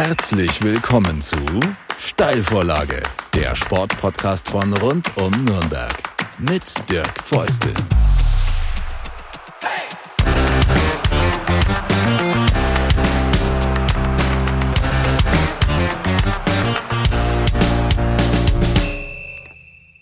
Herzlich 0.00 0.62
willkommen 0.62 1.20
zu 1.20 1.36
Steilvorlage, 1.98 3.02
der 3.34 3.56
Sportpodcast 3.56 4.48
von 4.48 4.72
rund 4.74 5.10
um 5.16 5.32
Nürnberg 5.44 5.92
mit 6.38 6.62
Dirk 6.88 7.20
Feustel. 7.20 7.74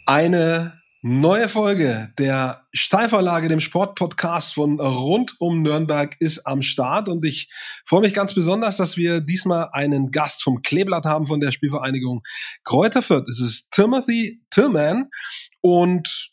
Eine 0.05 0.76
Neue 1.09 1.49
Folge 1.49 2.13
der 2.19 2.67
Steilvorlage, 2.75 3.47
dem 3.47 3.61
Sportpodcast 3.61 4.55
von 4.55 4.81
rund 4.81 5.37
um 5.39 5.63
Nürnberg, 5.63 6.17
ist 6.19 6.49
am 6.49 6.63
Start 6.63 7.09
und 7.09 7.25
ich 7.25 7.49
freue 7.85 8.01
mich 8.01 8.13
ganz 8.13 8.35
besonders, 8.35 8.77
dass 8.77 8.97
wir 8.97 9.21
diesmal 9.21 9.69
einen 9.71 10.11
Gast 10.11 10.43
vom 10.43 10.63
Kleeblatt 10.63 11.05
haben 11.05 11.29
von 11.29 11.39
der 11.39 11.53
Spielvereinigung 11.53 12.25
Kräuter 12.65 13.03
Fürth. 13.03 13.29
Es 13.29 13.39
ist 13.39 13.71
Timothy 13.71 14.43
Tillman 14.51 15.09
und 15.61 16.33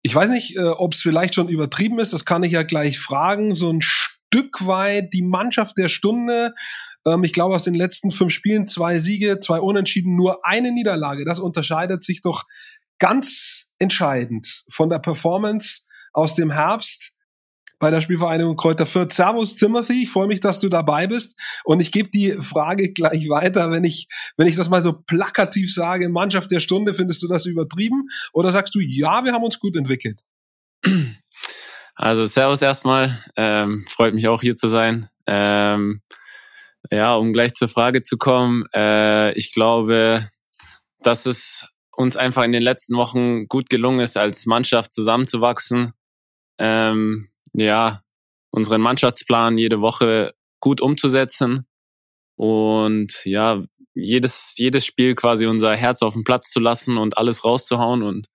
ich 0.00 0.14
weiß 0.14 0.30
nicht, 0.30 0.56
äh, 0.56 0.62
ob 0.62 0.94
es 0.94 1.02
vielleicht 1.02 1.34
schon 1.34 1.50
übertrieben 1.50 1.98
ist, 1.98 2.14
das 2.14 2.24
kann 2.24 2.42
ich 2.42 2.52
ja 2.52 2.62
gleich 2.62 2.98
fragen. 2.98 3.54
So 3.54 3.70
ein 3.70 3.82
Stück 3.82 4.66
weit 4.66 5.12
die 5.12 5.20
Mannschaft 5.20 5.76
der 5.76 5.90
Stunde. 5.90 6.54
Ähm, 7.06 7.22
ich 7.22 7.34
glaube, 7.34 7.54
aus 7.54 7.64
den 7.64 7.74
letzten 7.74 8.12
fünf 8.12 8.32
Spielen 8.32 8.66
zwei 8.66 8.98
Siege, 8.98 9.40
zwei 9.40 9.60
Unentschieden, 9.60 10.16
nur 10.16 10.46
eine 10.46 10.72
Niederlage. 10.72 11.26
Das 11.26 11.38
unterscheidet 11.38 12.02
sich 12.02 12.22
doch 12.22 12.44
ganz 12.98 13.63
entscheidend 13.84 14.64
von 14.68 14.90
der 14.90 14.98
Performance 14.98 15.82
aus 16.12 16.34
dem 16.34 16.50
Herbst 16.50 17.12
bei 17.78 17.90
der 17.90 18.00
Spielvereinigung 18.00 18.56
Kräuter 18.56 18.86
Fürth. 18.86 19.12
Servus 19.12 19.56
Timothy, 19.56 20.04
ich 20.04 20.10
freue 20.10 20.26
mich, 20.26 20.40
dass 20.40 20.58
du 20.58 20.68
dabei 20.68 21.06
bist 21.06 21.36
und 21.64 21.80
ich 21.80 21.92
gebe 21.92 22.08
die 22.08 22.32
Frage 22.32 22.92
gleich 22.92 23.28
weiter, 23.28 23.70
wenn 23.70 23.84
ich 23.84 24.08
wenn 24.36 24.46
ich 24.46 24.56
das 24.56 24.70
mal 24.70 24.82
so 24.82 24.94
plakativ 24.94 25.72
sage, 25.72 26.08
Mannschaft 26.08 26.50
der 26.50 26.60
Stunde, 26.60 26.94
findest 26.94 27.22
du 27.22 27.28
das 27.28 27.46
übertrieben 27.46 28.08
oder 28.32 28.52
sagst 28.52 28.74
du, 28.74 28.80
ja, 28.80 29.24
wir 29.24 29.32
haben 29.32 29.44
uns 29.44 29.58
gut 29.58 29.76
entwickelt? 29.76 30.20
Also 31.94 32.26
Servus 32.26 32.62
erstmal, 32.62 33.16
ähm, 33.36 33.84
freut 33.88 34.14
mich 34.14 34.26
auch 34.28 34.40
hier 34.40 34.56
zu 34.56 34.68
sein. 34.68 35.08
Ähm, 35.26 36.00
ja, 36.90 37.14
um 37.14 37.32
gleich 37.32 37.52
zur 37.52 37.68
Frage 37.68 38.02
zu 38.02 38.16
kommen, 38.16 38.64
äh, 38.74 39.32
ich 39.34 39.52
glaube, 39.52 40.28
dass 41.00 41.26
es 41.26 41.68
uns 41.96 42.16
einfach 42.16 42.44
in 42.44 42.52
den 42.52 42.62
letzten 42.62 42.96
Wochen 42.96 43.48
gut 43.48 43.70
gelungen 43.70 44.00
ist, 44.00 44.16
als 44.16 44.46
Mannschaft 44.46 44.92
zusammenzuwachsen. 44.92 45.92
Ähm, 46.58 47.28
ja, 47.52 48.02
unseren 48.50 48.80
Mannschaftsplan 48.80 49.58
jede 49.58 49.80
Woche 49.80 50.34
gut 50.60 50.80
umzusetzen 50.80 51.66
und 52.36 53.24
ja, 53.24 53.62
jedes, 53.94 54.54
jedes 54.56 54.84
Spiel 54.84 55.14
quasi 55.14 55.46
unser 55.46 55.74
Herz 55.76 56.02
auf 56.02 56.14
den 56.14 56.24
Platz 56.24 56.50
zu 56.50 56.60
lassen 56.60 56.98
und 56.98 57.16
alles 57.16 57.44
rauszuhauen. 57.44 58.02
Und 58.02 58.26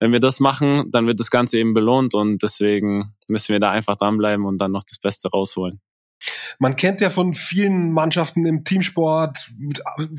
wenn 0.00 0.12
wir 0.12 0.20
das 0.20 0.40
machen, 0.40 0.90
dann 0.90 1.06
wird 1.06 1.20
das 1.20 1.30
Ganze 1.30 1.58
eben 1.58 1.74
belohnt 1.74 2.14
und 2.14 2.42
deswegen 2.42 3.14
müssen 3.28 3.52
wir 3.52 3.60
da 3.60 3.70
einfach 3.70 3.96
dranbleiben 3.96 4.44
und 4.44 4.58
dann 4.58 4.72
noch 4.72 4.84
das 4.84 4.98
Beste 4.98 5.28
rausholen. 5.28 5.80
Man 6.58 6.76
kennt 6.76 7.00
ja 7.00 7.10
von 7.10 7.34
vielen 7.34 7.92
Mannschaften 7.92 8.46
im 8.46 8.62
Teamsport, 8.62 9.50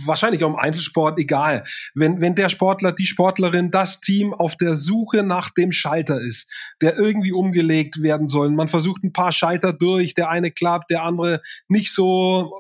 wahrscheinlich 0.05 0.43
auch 0.43 0.49
im 0.49 0.55
Einzelsport, 0.55 1.19
egal. 1.19 1.63
Wenn, 1.95 2.21
wenn 2.21 2.35
der 2.35 2.49
Sportler, 2.49 2.91
die 2.91 3.07
Sportlerin, 3.07 3.71
das 3.71 3.99
Team 3.99 4.33
auf 4.33 4.55
der 4.55 4.75
Suche 4.75 5.23
nach 5.23 5.49
dem 5.49 5.71
Schalter 5.71 6.21
ist, 6.21 6.47
der 6.81 6.97
irgendwie 6.97 7.31
umgelegt 7.31 8.01
werden 8.01 8.29
soll. 8.29 8.49
Man 8.51 8.67
versucht 8.67 9.03
ein 9.03 9.13
paar 9.13 9.31
Schalter 9.31 9.73
durch, 9.73 10.13
der 10.13 10.29
eine 10.29 10.51
klappt, 10.51 10.91
der 10.91 11.03
andere 11.03 11.41
nicht 11.67 11.93
so. 11.93 12.53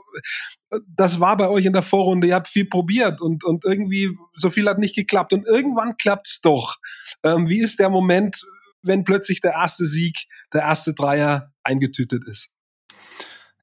Das 0.87 1.19
war 1.19 1.37
bei 1.37 1.47
euch 1.47 1.65
in 1.65 1.73
der 1.73 1.83
Vorrunde, 1.83 2.27
ihr 2.27 2.35
habt 2.35 2.49
viel 2.49 2.65
probiert 2.65 3.21
und, 3.21 3.43
und 3.43 3.63
irgendwie 3.63 4.09
so 4.35 4.49
viel 4.49 4.67
hat 4.67 4.79
nicht 4.79 4.95
geklappt 4.95 5.33
und 5.33 5.47
irgendwann 5.47 5.95
klappt's 5.97 6.41
doch. 6.41 6.77
Ähm, 7.23 7.47
wie 7.47 7.59
ist 7.59 7.79
der 7.79 7.89
Moment, 7.89 8.43
wenn 8.81 9.03
plötzlich 9.03 9.39
der 9.39 9.53
erste 9.53 9.85
Sieg, 9.85 10.25
der 10.53 10.61
erste 10.61 10.93
Dreier 10.93 11.53
eingetütet 11.63 12.23
ist? 12.27 12.49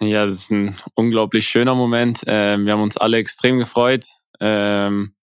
Ja, 0.01 0.27
das 0.27 0.35
ist 0.35 0.51
ein 0.51 0.77
unglaublich 0.95 1.49
schöner 1.49 1.75
Moment. 1.75 2.23
Ähm, 2.27 2.67
wir 2.67 2.73
haben 2.73 2.83
uns 2.83 2.97
alle 2.97 3.19
extrem 3.19 3.59
gefreut. 3.59 4.07
Ähm, 4.41 5.15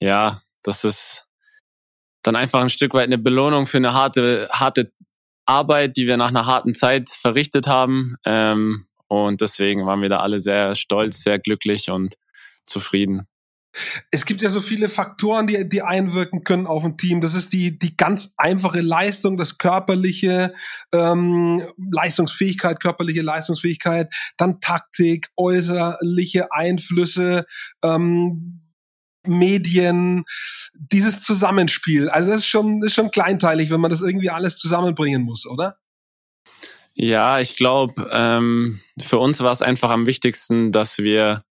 ja, 0.00 0.40
das 0.62 0.84
ist 0.84 1.26
dann 2.22 2.36
einfach 2.36 2.60
ein 2.60 2.68
Stück 2.68 2.94
weit 2.94 3.06
eine 3.06 3.18
Belohnung 3.18 3.66
für 3.66 3.78
eine 3.78 3.94
harte, 3.94 4.48
harte 4.52 4.92
Arbeit, 5.46 5.96
die 5.96 6.06
wir 6.06 6.16
nach 6.16 6.28
einer 6.28 6.46
harten 6.46 6.74
Zeit 6.74 7.08
verrichtet 7.08 7.66
haben. 7.66 8.16
Ähm, 8.24 8.86
und 9.06 9.40
deswegen 9.40 9.86
waren 9.86 10.02
wir 10.02 10.08
da 10.08 10.20
alle 10.20 10.40
sehr 10.40 10.74
stolz, 10.74 11.22
sehr 11.22 11.38
glücklich 11.38 11.90
und 11.90 12.14
zufrieden. 12.66 13.26
Es 14.10 14.24
gibt 14.24 14.42
ja 14.42 14.50
so 14.50 14.60
viele 14.60 14.88
Faktoren, 14.88 15.46
die, 15.46 15.68
die 15.68 15.82
einwirken 15.82 16.44
können 16.44 16.66
auf 16.66 16.84
ein 16.84 16.96
Team. 16.96 17.20
Das 17.20 17.34
ist 17.34 17.52
die, 17.52 17.78
die 17.78 17.96
ganz 17.96 18.34
einfache 18.36 18.80
Leistung, 18.80 19.36
das 19.36 19.58
körperliche 19.58 20.54
ähm, 20.92 21.62
Leistungsfähigkeit, 21.92 22.80
körperliche 22.80 23.22
Leistungsfähigkeit, 23.22 24.12
dann 24.36 24.60
Taktik, 24.60 25.28
äußerliche 25.36 26.52
Einflüsse, 26.52 27.46
ähm, 27.82 28.60
Medien, 29.26 30.24
dieses 30.74 31.20
Zusammenspiel. 31.20 32.08
Also 32.08 32.28
das 32.28 32.38
ist 32.38 32.46
schon, 32.46 32.80
das 32.80 32.88
ist 32.88 32.94
schon 32.94 33.10
kleinteilig, 33.10 33.70
wenn 33.70 33.80
man 33.80 33.90
das 33.90 34.00
irgendwie 34.00 34.30
alles 34.30 34.56
zusammenbringen 34.56 35.22
muss, 35.22 35.46
oder? 35.46 35.76
Ja, 36.94 37.38
ich 37.38 37.56
glaube, 37.56 38.10
ähm, 38.10 38.80
für 39.00 39.18
uns 39.18 39.40
war 39.40 39.52
es 39.52 39.62
einfach 39.62 39.90
am 39.90 40.06
wichtigsten, 40.06 40.72
dass 40.72 40.98
wir 40.98 41.44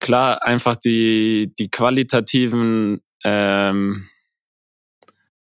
klar 0.00 0.42
einfach 0.44 0.76
die, 0.76 1.52
die 1.58 1.70
qualitativen 1.70 3.00
ähm, 3.24 4.06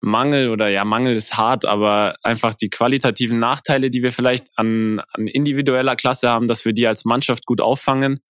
Mangel 0.00 0.50
oder 0.50 0.68
ja, 0.68 0.84
Mangel 0.84 1.16
ist 1.16 1.36
hart, 1.36 1.64
aber 1.64 2.14
einfach 2.22 2.54
die 2.54 2.68
qualitativen 2.68 3.38
Nachteile, 3.38 3.90
die 3.90 4.02
wir 4.02 4.12
vielleicht 4.12 4.48
an, 4.56 5.00
an 5.12 5.26
individueller 5.26 5.96
Klasse 5.96 6.28
haben, 6.28 6.46
dass 6.46 6.64
wir 6.64 6.74
die 6.74 6.86
als 6.86 7.04
Mannschaft 7.04 7.46
gut 7.46 7.60
auffangen. 7.60 8.20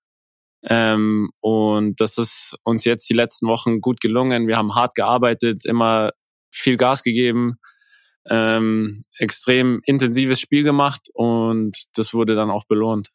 Ähm, 0.63 1.31
und 1.41 2.01
das 2.01 2.17
ist 2.17 2.57
uns 2.63 2.85
jetzt 2.85 3.11
die 3.11 3.15
letzten 3.15 3.49
Wochen 3.49 3.81
gut 3.81 4.01
gelungen. 4.01 4.47
Wir 4.47 4.57
haben 4.57 4.75
hart 4.75 4.95
gearbeitet, 4.95 5.65
immer 5.67 6.13
viel 6.51 6.77
Gas 6.77 7.03
gegeben, 7.03 7.57
ähm, 8.31 9.03
extrem 9.19 9.81
intensives 9.85 10.41
Spiel 10.41 10.63
gemacht 10.63 11.09
und 11.13 11.77
das 11.97 12.15
wurde 12.15 12.37
dann 12.37 12.51
auch 12.51 12.65
belohnt 12.65 13.11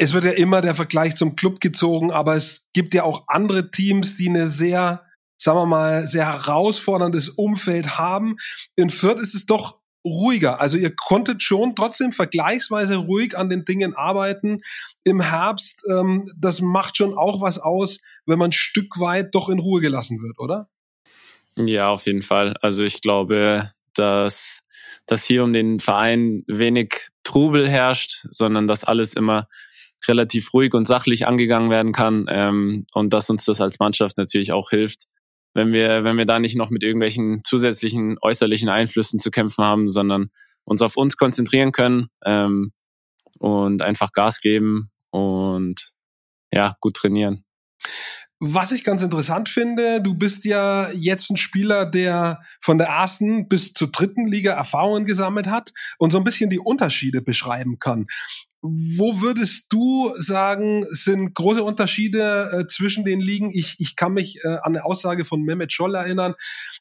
es 0.00 0.14
wird 0.14 0.24
ja 0.24 0.30
immer 0.30 0.62
der 0.62 0.74
Vergleich 0.74 1.14
zum 1.14 1.36
Club 1.36 1.60
gezogen, 1.60 2.10
aber 2.10 2.34
es 2.34 2.68
gibt 2.72 2.94
ja 2.94 3.02
auch 3.04 3.24
andere 3.26 3.70
Teams, 3.70 4.16
die 4.16 4.30
eine 4.30 4.46
sehr, 4.46 5.04
sagen 5.36 5.58
wir 5.58 5.66
mal, 5.66 6.06
sehr 6.06 6.26
herausforderndes 6.26 7.28
Umfeld 7.28 7.98
haben. 7.98 8.36
In 8.76 8.88
Fürth 8.88 9.20
ist 9.20 9.34
es 9.34 9.44
doch 9.44 9.78
ruhiger. 10.02 10.58
Also 10.58 10.78
ihr 10.78 10.96
konntet 10.96 11.42
schon 11.42 11.76
trotzdem 11.76 12.12
vergleichsweise 12.12 12.96
ruhig 12.96 13.36
an 13.36 13.50
den 13.50 13.66
Dingen 13.66 13.94
arbeiten 13.94 14.62
im 15.04 15.20
Herbst. 15.20 15.84
Ähm, 15.90 16.32
das 16.34 16.62
macht 16.62 16.96
schon 16.96 17.12
auch 17.12 17.42
was 17.42 17.58
aus, 17.58 17.98
wenn 18.24 18.38
man 18.38 18.48
ein 18.48 18.52
Stück 18.52 18.98
weit 18.98 19.34
doch 19.34 19.50
in 19.50 19.58
Ruhe 19.58 19.82
gelassen 19.82 20.22
wird, 20.22 20.38
oder? 20.38 20.70
Ja, 21.56 21.90
auf 21.90 22.06
jeden 22.06 22.22
Fall. 22.22 22.56
Also 22.62 22.84
ich 22.84 23.02
glaube, 23.02 23.70
dass, 23.92 24.60
dass 25.04 25.24
hier 25.24 25.44
um 25.44 25.52
den 25.52 25.78
Verein 25.78 26.42
wenig 26.46 27.10
Trubel 27.22 27.68
herrscht, 27.68 28.26
sondern 28.30 28.66
dass 28.66 28.82
alles 28.84 29.12
immer 29.12 29.46
relativ 30.08 30.52
ruhig 30.54 30.74
und 30.74 30.86
sachlich 30.86 31.26
angegangen 31.26 31.70
werden 31.70 31.92
kann 31.92 32.26
ähm, 32.28 32.86
und 32.92 33.12
dass 33.12 33.30
uns 33.30 33.44
das 33.44 33.60
als 33.60 33.78
Mannschaft 33.78 34.16
natürlich 34.18 34.52
auch 34.52 34.70
hilft, 34.70 35.04
wenn 35.54 35.72
wir, 35.72 36.04
wenn 36.04 36.16
wir 36.16 36.26
da 36.26 36.38
nicht 36.38 36.56
noch 36.56 36.70
mit 36.70 36.82
irgendwelchen 36.82 37.42
zusätzlichen 37.44 38.16
äußerlichen 38.20 38.68
Einflüssen 38.68 39.18
zu 39.18 39.30
kämpfen 39.30 39.64
haben, 39.64 39.90
sondern 39.90 40.30
uns 40.64 40.82
auf 40.82 40.96
uns 40.96 41.16
konzentrieren 41.16 41.72
können 41.72 42.08
ähm, 42.24 42.72
und 43.38 43.82
einfach 43.82 44.12
Gas 44.12 44.40
geben 44.40 44.90
und 45.10 45.92
ja, 46.52 46.74
gut 46.80 46.94
trainieren. 46.94 47.44
Was 48.42 48.72
ich 48.72 48.84
ganz 48.84 49.02
interessant 49.02 49.50
finde, 49.50 50.00
du 50.00 50.14
bist 50.14 50.46
ja 50.46 50.90
jetzt 50.92 51.30
ein 51.30 51.36
Spieler, 51.36 51.84
der 51.84 52.40
von 52.58 52.78
der 52.78 52.86
ersten 52.86 53.48
bis 53.48 53.74
zur 53.74 53.88
dritten 53.88 54.28
Liga 54.28 54.52
Erfahrungen 54.52 55.04
gesammelt 55.04 55.46
hat 55.46 55.72
und 55.98 56.10
so 56.10 56.16
ein 56.16 56.24
bisschen 56.24 56.48
die 56.48 56.58
Unterschiede 56.58 57.20
beschreiben 57.20 57.78
kann. 57.78 58.06
Wo 58.62 59.20
würdest 59.22 59.72
du 59.72 60.12
sagen, 60.16 60.84
sind 60.90 61.34
große 61.34 61.64
Unterschiede 61.64 62.50
äh, 62.52 62.66
zwischen 62.66 63.04
den 63.04 63.20
Ligen? 63.20 63.50
Ich, 63.54 63.76
ich 63.78 63.96
kann 63.96 64.12
mich 64.12 64.44
äh, 64.44 64.48
an 64.48 64.76
eine 64.76 64.84
Aussage 64.84 65.24
von 65.24 65.42
Mehmet 65.42 65.72
Scholl 65.72 65.94
erinnern, 65.94 66.34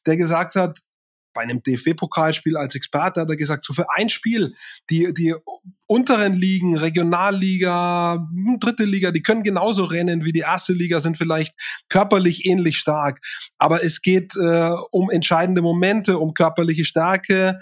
der 0.06 0.18
gesagt 0.18 0.56
hat, 0.56 0.80
bei 1.34 1.42
einem 1.42 1.62
DFB-Pokalspiel 1.64 2.58
als 2.58 2.76
Experte 2.76 3.22
hat 3.22 3.30
er 3.30 3.36
gesagt, 3.36 3.66
so 3.66 3.74
für 3.74 3.86
ein 3.96 4.10
Spiel, 4.10 4.56
die, 4.90 5.14
die 5.14 5.36
unteren 5.88 6.34
Ligen, 6.34 6.78
Regionalliga, 6.78 8.28
dritte 8.60 8.86
Liga, 8.86 9.12
die 9.12 9.24
können 9.24 9.42
genauso 9.42 9.86
rennen 9.86 10.24
wie 10.24 10.32
die 10.32 10.42
erste 10.42 10.74
Liga, 10.74 11.00
sind 11.00 11.18
vielleicht 11.18 11.56
körperlich 11.90 12.46
ähnlich 12.46 12.78
stark. 12.78 13.20
Aber 13.58 13.84
es 13.84 14.02
geht 14.02 14.36
äh, 14.36 14.72
um 14.92 15.10
entscheidende 15.10 15.62
Momente, 15.62 16.20
um 16.20 16.34
körperliche 16.34 16.86
Stärke 16.86 17.60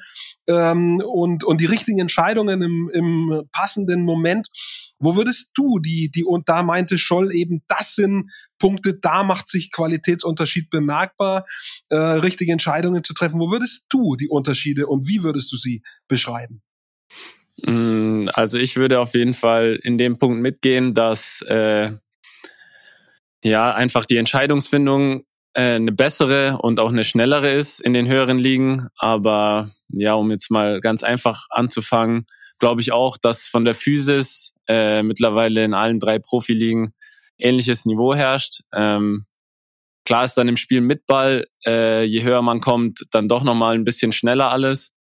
ähm, 0.47 1.01
und, 1.05 1.43
und 1.45 1.61
die 1.61 1.65
richtigen 1.67 1.99
Entscheidungen 1.99 2.61
im, 2.61 2.89
im 2.93 3.43
passenden 3.51 4.03
Moment. 4.03 4.47
Wo 4.99 5.15
würdest 5.15 5.51
du 5.53 5.79
die, 5.79 6.11
die, 6.13 6.25
und 6.25 6.49
da 6.49 6.63
meinte 6.63 6.97
Scholl 6.97 7.33
eben, 7.33 7.63
das 7.67 7.95
sind 7.95 8.29
Punkte, 8.59 8.97
da 8.99 9.23
macht 9.23 9.47
sich 9.47 9.71
Qualitätsunterschied 9.71 10.69
bemerkbar, 10.69 11.45
äh, 11.89 11.95
richtige 11.95 12.51
Entscheidungen 12.51 13.03
zu 13.03 13.13
treffen. 13.13 13.39
Wo 13.39 13.51
würdest 13.51 13.85
du 13.89 14.15
die 14.15 14.29
Unterschiede 14.29 14.87
und 14.87 15.07
wie 15.07 15.23
würdest 15.23 15.51
du 15.51 15.57
sie 15.57 15.83
beschreiben? 16.07 16.61
Mm, 17.63 18.29
also 18.33 18.57
ich 18.57 18.75
würde 18.75 18.99
auf 18.99 19.13
jeden 19.13 19.33
Fall 19.33 19.79
in 19.81 19.97
dem 19.97 20.19
Punkt 20.19 20.41
mitgehen, 20.41 20.93
dass 20.93 21.43
äh, 21.47 21.91
ja 23.43 23.73
einfach 23.73 24.05
die 24.05 24.17
Entscheidungsfindung 24.17 25.23
äh, 25.53 25.75
eine 25.75 25.91
bessere 25.91 26.59
und 26.59 26.79
auch 26.79 26.91
eine 26.91 27.03
schnellere 27.03 27.51
ist 27.53 27.79
in 27.79 27.93
den 27.93 28.07
höheren 28.07 28.37
Ligen. 28.37 28.87
Aber 28.97 29.69
ja, 29.89 30.13
um 30.13 30.31
jetzt 30.31 30.51
mal 30.51 30.81
ganz 30.81 31.03
einfach 31.03 31.47
anzufangen, 31.49 32.27
glaube 32.59 32.81
ich 32.81 32.91
auch, 32.91 33.17
dass 33.17 33.47
von 33.47 33.65
der 33.65 33.75
Physis 33.75 34.53
äh, 34.67 35.03
mittlerweile 35.03 35.63
in 35.63 35.73
allen 35.73 35.99
drei 35.99 36.19
Profiligen 36.19 36.93
ähnliches 37.37 37.85
Niveau 37.85 38.15
herrscht. 38.15 38.61
Ähm, 38.73 39.25
klar 40.05 40.23
ist 40.23 40.35
dann 40.35 40.47
im 40.47 40.57
Spiel 40.57 40.81
mit 40.81 41.05
Ball, 41.05 41.45
äh, 41.65 42.03
je 42.03 42.23
höher 42.23 42.41
man 42.41 42.61
kommt, 42.61 43.01
dann 43.11 43.27
doch 43.27 43.43
nochmal 43.43 43.75
ein 43.75 43.83
bisschen 43.83 44.11
schneller 44.11 44.51
alles. 44.51 44.93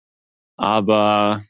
Aber 0.56 1.44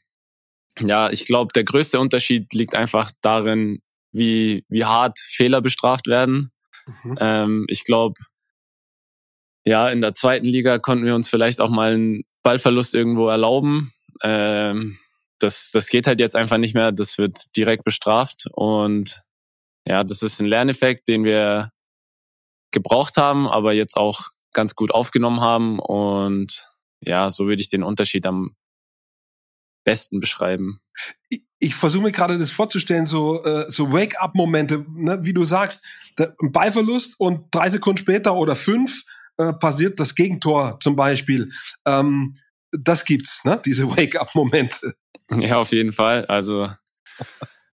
ja, 0.79 1.09
ich 1.09 1.25
glaube, 1.25 1.53
der 1.53 1.63
größte 1.63 1.99
Unterschied 1.99 2.53
liegt 2.53 2.75
einfach 2.75 3.11
darin, 3.21 3.81
wie, 4.11 4.65
wie 4.69 4.85
hart 4.85 5.17
Fehler 5.19 5.61
bestraft 5.61 6.07
werden. 6.07 6.51
Mhm. 7.03 7.17
Ähm, 7.19 7.65
ich 7.67 7.83
glaube, 7.83 8.15
ja, 9.65 9.89
in 9.89 10.01
der 10.01 10.13
zweiten 10.13 10.45
Liga 10.45 10.79
konnten 10.79 11.05
wir 11.05 11.15
uns 11.15 11.29
vielleicht 11.29 11.59
auch 11.59 11.69
mal 11.69 11.93
einen 11.93 12.23
Ballverlust 12.43 12.95
irgendwo 12.95 13.27
erlauben. 13.27 13.91
Ähm, 14.23 14.97
das, 15.39 15.71
das 15.71 15.89
geht 15.89 16.07
halt 16.07 16.19
jetzt 16.19 16.35
einfach 16.35 16.57
nicht 16.57 16.73
mehr. 16.73 16.91
Das 16.91 17.17
wird 17.17 17.55
direkt 17.55 17.83
bestraft. 17.83 18.45
Und 18.53 19.21
ja, 19.87 20.03
das 20.03 20.21
ist 20.21 20.41
ein 20.41 20.47
Lerneffekt, 20.47 21.07
den 21.07 21.23
wir 21.23 21.71
gebraucht 22.71 23.15
haben, 23.15 23.47
aber 23.47 23.71
jetzt 23.71 23.95
auch 23.95 24.27
ganz 24.53 24.75
gut 24.75 24.91
aufgenommen 24.91 25.39
haben. 25.39 25.79
Und 25.79 26.67
ja, 26.99 27.29
so 27.31 27.47
würde 27.47 27.61
ich 27.61 27.69
den 27.69 27.83
Unterschied 27.83 28.27
am 28.27 28.55
besten 29.85 30.19
beschreiben. 30.19 30.81
Ich, 31.29 31.45
ich 31.59 31.75
versuche 31.75 32.03
mir 32.03 32.11
gerade 32.11 32.37
das 32.37 32.51
vorzustellen, 32.51 33.05
so, 33.05 33.41
äh, 33.43 33.69
so 33.69 33.93
Wake-up-Momente, 33.93 34.85
ne? 34.89 35.19
wie 35.21 35.33
du 35.33 35.45
sagst, 35.45 35.81
der, 36.17 36.35
ein 36.41 36.51
Ballverlust 36.51 37.17
und 37.19 37.47
drei 37.51 37.69
Sekunden 37.69 37.99
später 37.99 38.35
oder 38.35 38.57
fünf 38.57 39.03
äh, 39.37 39.53
passiert 39.53 39.99
das 40.01 40.15
Gegentor 40.15 40.79
zum 40.81 40.97
Beispiel. 40.97 41.49
Ähm, 41.85 42.35
das 42.71 43.05
gibt's, 43.05 43.45
ne? 43.45 43.61
diese 43.65 43.89
Wake-up-Momente. 43.97 44.95
Ja, 45.31 45.57
auf 45.57 45.71
jeden 45.71 45.93
Fall. 45.93 46.25
Also 46.25 46.69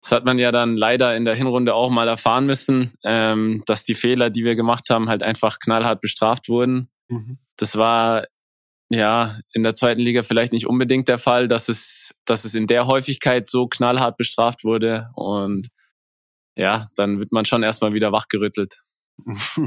das 0.01 0.11
hat 0.11 0.25
man 0.25 0.39
ja 0.39 0.51
dann 0.51 0.75
leider 0.75 1.15
in 1.15 1.25
der 1.25 1.35
Hinrunde 1.35 1.75
auch 1.75 1.91
mal 1.91 2.07
erfahren 2.07 2.45
müssen, 2.45 2.93
ähm, 3.03 3.63
dass 3.67 3.83
die 3.83 3.93
Fehler, 3.93 4.29
die 4.29 4.43
wir 4.43 4.55
gemacht 4.55 4.89
haben, 4.89 5.09
halt 5.09 5.21
einfach 5.21 5.59
knallhart 5.59 6.01
bestraft 6.01 6.49
wurden. 6.49 6.89
Mhm. 7.07 7.37
Das 7.57 7.77
war 7.77 8.25
ja 8.89 9.37
in 9.53 9.63
der 9.63 9.75
zweiten 9.75 10.01
Liga 10.01 10.23
vielleicht 10.23 10.53
nicht 10.53 10.67
unbedingt 10.67 11.07
der 11.07 11.19
Fall, 11.19 11.47
dass 11.47 11.69
es, 11.69 12.15
dass 12.25 12.45
es 12.45 12.55
in 12.55 12.67
der 12.67 12.87
Häufigkeit 12.87 13.47
so 13.47 13.67
knallhart 13.67 14.17
bestraft 14.17 14.63
wurde. 14.63 15.09
Und 15.15 15.67
ja, 16.55 16.87
dann 16.97 17.19
wird 17.19 17.31
man 17.31 17.45
schon 17.45 17.63
erstmal 17.63 17.93
wieder 17.93 18.11
wachgerüttelt. 18.11 18.81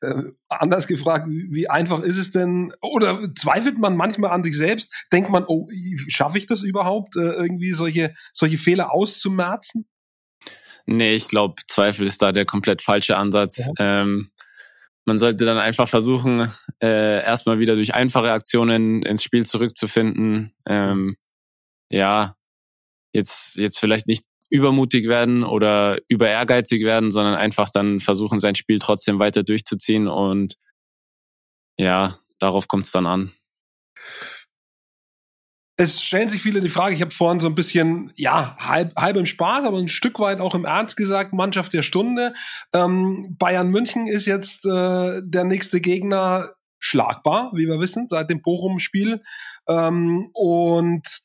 äh, 0.00 0.22
anders 0.48 0.86
gefragt, 0.86 1.28
wie 1.28 1.68
einfach 1.68 2.00
ist 2.00 2.16
es 2.16 2.30
denn? 2.30 2.72
Oder 2.80 3.20
zweifelt 3.34 3.78
man 3.78 3.96
manchmal 3.96 4.30
an 4.30 4.42
sich 4.42 4.56
selbst? 4.56 4.94
Denkt 5.12 5.30
man, 5.30 5.44
oh, 5.46 5.68
schaffe 6.08 6.38
ich 6.38 6.46
das 6.46 6.62
überhaupt, 6.62 7.16
äh, 7.16 7.32
irgendwie 7.32 7.72
solche, 7.72 8.14
solche 8.32 8.58
Fehler 8.58 8.92
auszumerzen? 8.92 9.86
Nee, 10.86 11.14
ich 11.14 11.28
glaube, 11.28 11.62
Zweifel 11.68 12.06
ist 12.06 12.22
da 12.22 12.32
der 12.32 12.44
komplett 12.44 12.82
falsche 12.82 13.16
Ansatz. 13.16 13.58
Ja. 13.58 14.02
Ähm, 14.02 14.30
man 15.04 15.18
sollte 15.18 15.44
dann 15.44 15.58
einfach 15.58 15.88
versuchen, 15.88 16.52
äh, 16.80 17.22
erstmal 17.22 17.58
wieder 17.58 17.74
durch 17.74 17.94
einfache 17.94 18.32
Aktionen 18.32 19.02
ins 19.02 19.22
Spiel 19.22 19.44
zurückzufinden. 19.44 20.54
Ähm, 20.66 21.16
ja, 21.90 22.36
jetzt, 23.12 23.56
jetzt 23.56 23.78
vielleicht 23.78 24.06
nicht 24.06 24.24
übermutig 24.52 25.08
werden 25.08 25.44
oder 25.44 25.98
über 26.08 26.28
ehrgeizig 26.28 26.84
werden, 26.84 27.10
sondern 27.10 27.34
einfach 27.34 27.70
dann 27.70 28.00
versuchen, 28.00 28.38
sein 28.38 28.54
Spiel 28.54 28.78
trotzdem 28.78 29.18
weiter 29.18 29.42
durchzuziehen 29.42 30.08
und 30.08 30.56
ja, 31.78 32.14
darauf 32.38 32.68
kommt 32.68 32.84
es 32.84 32.90
dann 32.90 33.06
an. 33.06 33.32
Es 35.78 36.02
stellen 36.02 36.28
sich 36.28 36.42
viele 36.42 36.60
die 36.60 36.68
Frage, 36.68 36.94
ich 36.94 37.00
habe 37.00 37.10
vorhin 37.10 37.40
so 37.40 37.46
ein 37.46 37.54
bisschen, 37.54 38.12
ja, 38.14 38.54
halb, 38.58 38.94
halb 38.94 39.16
im 39.16 39.24
Spaß, 39.24 39.64
aber 39.64 39.78
ein 39.78 39.88
Stück 39.88 40.20
weit 40.20 40.40
auch 40.40 40.54
im 40.54 40.66
Ernst 40.66 40.98
gesagt, 40.98 41.32
Mannschaft 41.32 41.72
der 41.72 41.82
Stunde. 41.82 42.34
Ähm, 42.74 43.34
Bayern 43.38 43.70
München 43.70 44.06
ist 44.06 44.26
jetzt 44.26 44.66
äh, 44.66 45.22
der 45.24 45.44
nächste 45.44 45.80
Gegner 45.80 46.46
schlagbar, 46.78 47.52
wie 47.54 47.68
wir 47.68 47.80
wissen, 47.80 48.06
seit 48.08 48.28
dem 48.28 48.42
Bochum-Spiel. 48.42 49.22
Ähm, 49.66 50.28
und 50.34 51.22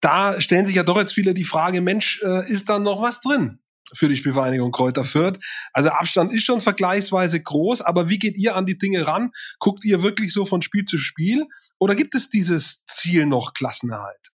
da 0.00 0.40
stellen 0.40 0.66
sich 0.66 0.76
ja 0.76 0.82
doch 0.82 0.98
jetzt 0.98 1.12
viele 1.12 1.34
die 1.34 1.44
Frage, 1.44 1.80
Mensch, 1.80 2.20
äh, 2.22 2.50
ist 2.50 2.68
da 2.68 2.78
noch 2.78 3.02
was 3.02 3.20
drin 3.20 3.60
für 3.92 4.08
die 4.08 4.16
Spielvereinigung 4.16 4.70
Kräuter 4.72 5.04
Fürth? 5.04 5.38
Also 5.72 5.90
Abstand 5.90 6.32
ist 6.32 6.44
schon 6.44 6.60
vergleichsweise 6.60 7.42
groß, 7.42 7.82
aber 7.82 8.08
wie 8.08 8.18
geht 8.18 8.38
ihr 8.38 8.56
an 8.56 8.66
die 8.66 8.78
Dinge 8.78 9.06
ran? 9.06 9.30
Guckt 9.58 9.84
ihr 9.84 10.02
wirklich 10.02 10.32
so 10.32 10.44
von 10.44 10.62
Spiel 10.62 10.84
zu 10.84 10.98
Spiel 10.98 11.46
oder 11.78 11.94
gibt 11.94 12.14
es 12.14 12.30
dieses 12.30 12.84
Ziel 12.86 13.26
noch 13.26 13.52
Klassenerhalt? 13.54 14.30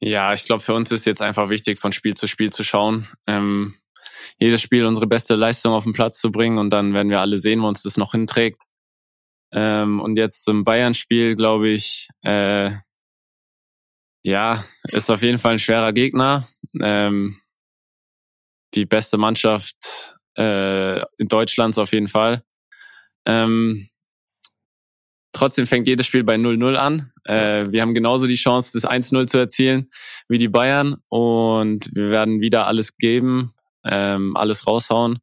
Ja, 0.00 0.32
ich 0.32 0.44
glaube, 0.44 0.62
für 0.62 0.74
uns 0.74 0.90
ist 0.90 1.06
jetzt 1.06 1.22
einfach 1.22 1.50
wichtig, 1.50 1.78
von 1.78 1.92
Spiel 1.92 2.14
zu 2.14 2.26
Spiel 2.26 2.50
zu 2.50 2.64
schauen. 2.64 3.08
Ähm, 3.26 3.74
jedes 4.38 4.60
Spiel 4.60 4.84
unsere 4.84 5.06
beste 5.06 5.34
Leistung 5.34 5.72
auf 5.72 5.84
den 5.84 5.92
Platz 5.92 6.18
zu 6.18 6.30
bringen 6.30 6.58
und 6.58 6.70
dann 6.70 6.94
werden 6.94 7.10
wir 7.10 7.20
alle 7.20 7.38
sehen, 7.38 7.62
wo 7.62 7.68
uns 7.68 7.82
das 7.82 7.96
noch 7.96 8.12
hinträgt. 8.12 8.62
Ähm, 9.52 10.00
und 10.00 10.16
jetzt 10.16 10.44
zum 10.44 10.64
Bayern-Spiel, 10.64 11.34
glaube 11.34 11.68
ich, 11.68 12.08
äh, 12.22 12.72
ja, 14.22 14.64
ist 14.84 15.10
auf 15.10 15.22
jeden 15.22 15.38
Fall 15.38 15.54
ein 15.54 15.58
schwerer 15.58 15.92
Gegner. 15.92 16.46
Ähm, 16.80 17.36
die 18.74 18.86
beste 18.86 19.18
Mannschaft 19.18 19.76
äh, 20.38 20.98
in 21.18 21.28
Deutschlands 21.28 21.78
auf 21.78 21.92
jeden 21.92 22.08
Fall. 22.08 22.42
Ähm, 23.26 23.88
trotzdem 25.32 25.66
fängt 25.66 25.86
jedes 25.86 26.06
Spiel 26.06 26.24
bei 26.24 26.36
0-0 26.36 26.74
an. 26.76 27.12
Äh, 27.24 27.70
wir 27.70 27.82
haben 27.82 27.94
genauso 27.94 28.26
die 28.26 28.34
Chance, 28.34 28.70
das 28.74 28.90
1-0 28.90 29.26
zu 29.26 29.38
erzielen 29.38 29.90
wie 30.28 30.38
die 30.38 30.48
Bayern 30.48 30.96
und 31.08 31.90
wir 31.94 32.10
werden 32.10 32.40
wieder 32.40 32.66
alles 32.66 32.96
geben, 32.96 33.52
ähm, 33.84 34.36
alles 34.36 34.66
raushauen 34.66 35.18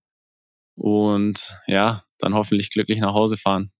und 0.76 1.56
ja, 1.68 2.04
dann 2.20 2.34
hoffentlich 2.34 2.70
glücklich 2.70 3.00
nach 3.00 3.14
Hause 3.14 3.38
fahren. 3.38 3.72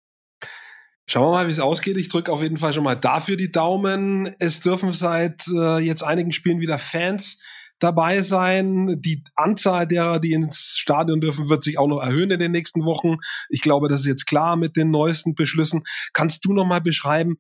Schauen 1.12 1.26
wir 1.26 1.32
mal, 1.32 1.48
wie 1.48 1.52
es 1.52 1.60
ausgeht. 1.60 1.98
Ich 1.98 2.10
drücke 2.10 2.32
auf 2.32 2.44
jeden 2.44 2.58
Fall 2.58 2.72
schon 2.72 2.84
mal 2.84 2.94
dafür 2.94 3.36
die 3.36 3.52
Daumen. 3.52 4.32
Es 4.38 4.60
dürfen 4.60 4.94
seit 4.94 5.48
äh, 5.48 5.80
jetzt 5.80 6.04
einigen 6.04 6.32
Spielen 6.32 6.60
wieder 6.60 6.78
Fans 6.78 7.42
dabei 7.80 8.22
sein. 8.22 9.02
Die 9.02 9.24
Anzahl 9.36 9.88
derer, 9.88 10.20
die 10.20 10.34
ins 10.34 10.76
Stadion 10.78 11.20
dürfen, 11.20 11.50
wird 11.50 11.64
sich 11.64 11.80
auch 11.80 11.88
noch 11.88 12.00
erhöhen 12.00 12.30
in 12.30 12.40
den 12.40 12.52
nächsten 12.52 12.86
Wochen. 12.86 13.16
Ich 13.50 13.62
glaube, 13.62 13.88
das 13.90 14.02
ist 14.02 14.06
jetzt 14.06 14.28
klar 14.28 14.56
mit 14.56 14.76
den 14.76 14.92
neuesten 14.92 15.34
Beschlüssen. 15.34 15.82
Kannst 16.14 16.46
du 16.46 16.54
noch 16.54 16.68
mal 16.68 16.80
beschreiben, 16.80 17.38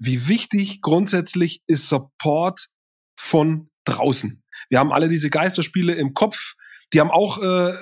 wie 0.00 0.26
wichtig 0.26 0.80
grundsätzlich 0.80 1.62
ist 1.68 1.88
Support 1.88 2.66
von 3.14 3.70
draußen? 3.84 4.42
Wir 4.70 4.80
haben 4.80 4.92
alle 4.92 5.08
diese 5.08 5.30
Geisterspiele 5.30 5.92
im 5.92 6.14
Kopf. 6.14 6.54
Die 6.92 6.98
haben 6.98 7.12
auch 7.12 7.40
äh, 7.40 7.72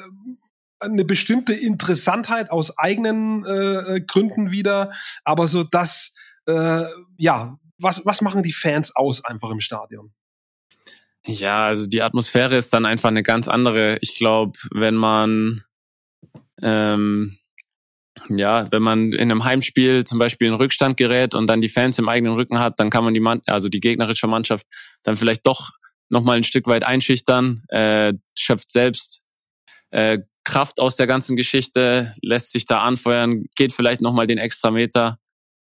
eine 0.82 1.04
bestimmte 1.04 1.54
Interessantheit 1.54 2.50
aus 2.50 2.76
eigenen 2.78 3.44
äh, 3.44 4.00
Gründen 4.06 4.50
wieder, 4.50 4.92
aber 5.24 5.48
so 5.48 5.64
das, 5.64 6.12
äh, 6.46 6.82
ja, 7.16 7.58
was, 7.78 8.04
was 8.04 8.20
machen 8.20 8.42
die 8.42 8.52
Fans 8.52 8.94
aus 8.94 9.24
einfach 9.24 9.50
im 9.50 9.60
Stadion? 9.60 10.12
Ja, 11.26 11.66
also 11.66 11.86
die 11.86 12.02
Atmosphäre 12.02 12.56
ist 12.56 12.72
dann 12.72 12.84
einfach 12.84 13.08
eine 13.08 13.22
ganz 13.22 13.48
andere. 13.48 13.98
Ich 14.00 14.16
glaube, 14.16 14.58
wenn 14.72 14.96
man 14.96 15.64
ähm, 16.60 17.38
ja, 18.28 18.70
wenn 18.70 18.82
man 18.82 19.12
in 19.12 19.30
einem 19.30 19.44
Heimspiel 19.44 20.04
zum 20.04 20.18
Beispiel 20.18 20.48
in 20.48 20.54
Rückstand 20.54 20.96
gerät 20.96 21.34
und 21.34 21.46
dann 21.46 21.60
die 21.60 21.68
Fans 21.68 21.98
im 21.98 22.08
eigenen 22.08 22.34
Rücken 22.34 22.58
hat, 22.58 22.78
dann 22.78 22.90
kann 22.90 23.04
man 23.04 23.14
die 23.14 23.20
Mann 23.20 23.40
also 23.46 23.68
die 23.68 23.80
gegnerische 23.80 24.26
Mannschaft 24.26 24.66
dann 25.02 25.16
vielleicht 25.16 25.46
doch 25.46 25.70
noch 26.08 26.22
mal 26.22 26.36
ein 26.36 26.44
Stück 26.44 26.66
weit 26.66 26.84
einschüchtern, 26.84 27.64
äh, 27.68 28.12
schöpft 28.36 28.70
selbst 28.70 29.22
äh, 29.90 30.18
Kraft 30.44 30.80
aus 30.80 30.96
der 30.96 31.06
ganzen 31.06 31.36
Geschichte, 31.36 32.14
lässt 32.22 32.52
sich 32.52 32.66
da 32.66 32.82
anfeuern, 32.82 33.44
geht 33.56 33.72
vielleicht 33.72 34.00
nochmal 34.00 34.26
den 34.26 34.38
extra 34.38 34.70
Meter. 34.70 35.18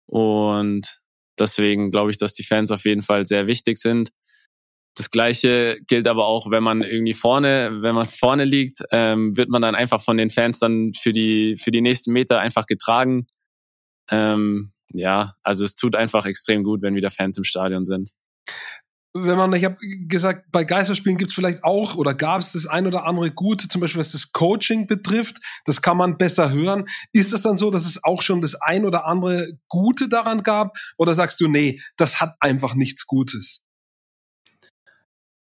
Und 0.06 1.00
deswegen 1.38 1.90
glaube 1.90 2.10
ich, 2.10 2.18
dass 2.18 2.34
die 2.34 2.44
Fans 2.44 2.70
auf 2.70 2.84
jeden 2.84 3.02
Fall 3.02 3.26
sehr 3.26 3.46
wichtig 3.46 3.78
sind. 3.78 4.10
Das 4.94 5.10
gleiche 5.10 5.78
gilt 5.86 6.06
aber 6.06 6.26
auch, 6.26 6.50
wenn 6.50 6.62
man 6.62 6.82
irgendwie 6.82 7.14
vorne, 7.14 7.82
wenn 7.82 7.94
man 7.94 8.06
vorne 8.06 8.44
liegt, 8.44 8.82
ähm, 8.90 9.36
wird 9.36 9.48
man 9.48 9.62
dann 9.62 9.74
einfach 9.74 10.02
von 10.02 10.18
den 10.18 10.28
Fans 10.28 10.58
dann 10.58 10.92
für 10.94 11.12
die 11.14 11.56
für 11.56 11.70
die 11.70 11.80
nächsten 11.80 12.12
Meter 12.12 12.40
einfach 12.40 12.66
getragen. 12.66 13.26
Ähm, 14.10 14.72
ja, 14.92 15.32
also 15.42 15.64
es 15.64 15.74
tut 15.74 15.96
einfach 15.96 16.26
extrem 16.26 16.64
gut, 16.64 16.82
wenn 16.82 16.94
wieder 16.94 17.10
Fans 17.10 17.38
im 17.38 17.44
Stadion 17.44 17.86
sind 17.86 18.10
wenn 19.14 19.36
man, 19.36 19.52
ich 19.52 19.64
habe 19.64 19.76
gesagt, 20.08 20.50
bei 20.52 20.64
Geisterspielen 20.64 21.18
gibt 21.18 21.30
es 21.30 21.34
vielleicht 21.34 21.64
auch 21.64 21.96
oder 21.96 22.14
gab 22.14 22.40
es 22.40 22.52
das 22.52 22.66
ein 22.66 22.86
oder 22.86 23.06
andere 23.06 23.30
Gute, 23.30 23.68
zum 23.68 23.80
Beispiel 23.80 24.00
was 24.00 24.12
das 24.12 24.32
Coaching 24.32 24.86
betrifft, 24.86 25.36
das 25.66 25.82
kann 25.82 25.98
man 25.98 26.16
besser 26.16 26.50
hören. 26.50 26.86
Ist 27.12 27.32
es 27.34 27.42
dann 27.42 27.58
so, 27.58 27.70
dass 27.70 27.84
es 27.84 28.02
auch 28.04 28.22
schon 28.22 28.40
das 28.40 28.54
ein 28.54 28.86
oder 28.86 29.06
andere 29.06 29.48
Gute 29.68 30.08
daran 30.08 30.42
gab? 30.42 30.76
Oder 30.96 31.14
sagst 31.14 31.40
du, 31.40 31.48
nee, 31.48 31.80
das 31.96 32.20
hat 32.20 32.36
einfach 32.40 32.74
nichts 32.74 33.06
Gutes? 33.06 33.60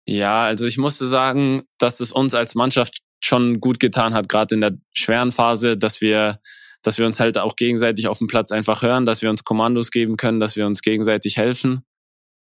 Ja, 0.08 0.44
also 0.44 0.66
ich 0.66 0.80
musste 0.80 1.08
sagen, 1.08 1.64
dass 1.78 2.00
es 2.00 2.12
uns 2.12 2.34
als 2.34 2.56
Mannschaft 2.56 3.02
schon 3.24 3.60
gut 3.60 3.80
getan 3.80 4.16
hat, 4.16 4.28
gerade 4.28 4.56
in 4.56 4.62
der 4.62 4.78
schweren 4.96 5.32
Phase, 5.32 5.78
dass 5.78 6.02
wir, 6.02 6.40
dass 6.82 6.98
wir 6.98 7.06
uns 7.06 7.20
halt 7.20 7.38
auch 7.38 7.56
gegenseitig 7.56 8.08
auf 8.08 8.18
dem 8.18 8.28
Platz 8.28 8.52
einfach 8.52 8.82
hören, 8.82 9.06
dass 9.06 9.22
wir 9.22 9.30
uns 9.30 9.44
Kommandos 9.44 9.92
geben 9.92 10.18
können, 10.18 10.40
dass 10.40 10.56
wir 10.56 10.66
uns 10.66 10.82
gegenseitig 10.82 11.38
helfen. 11.38 11.86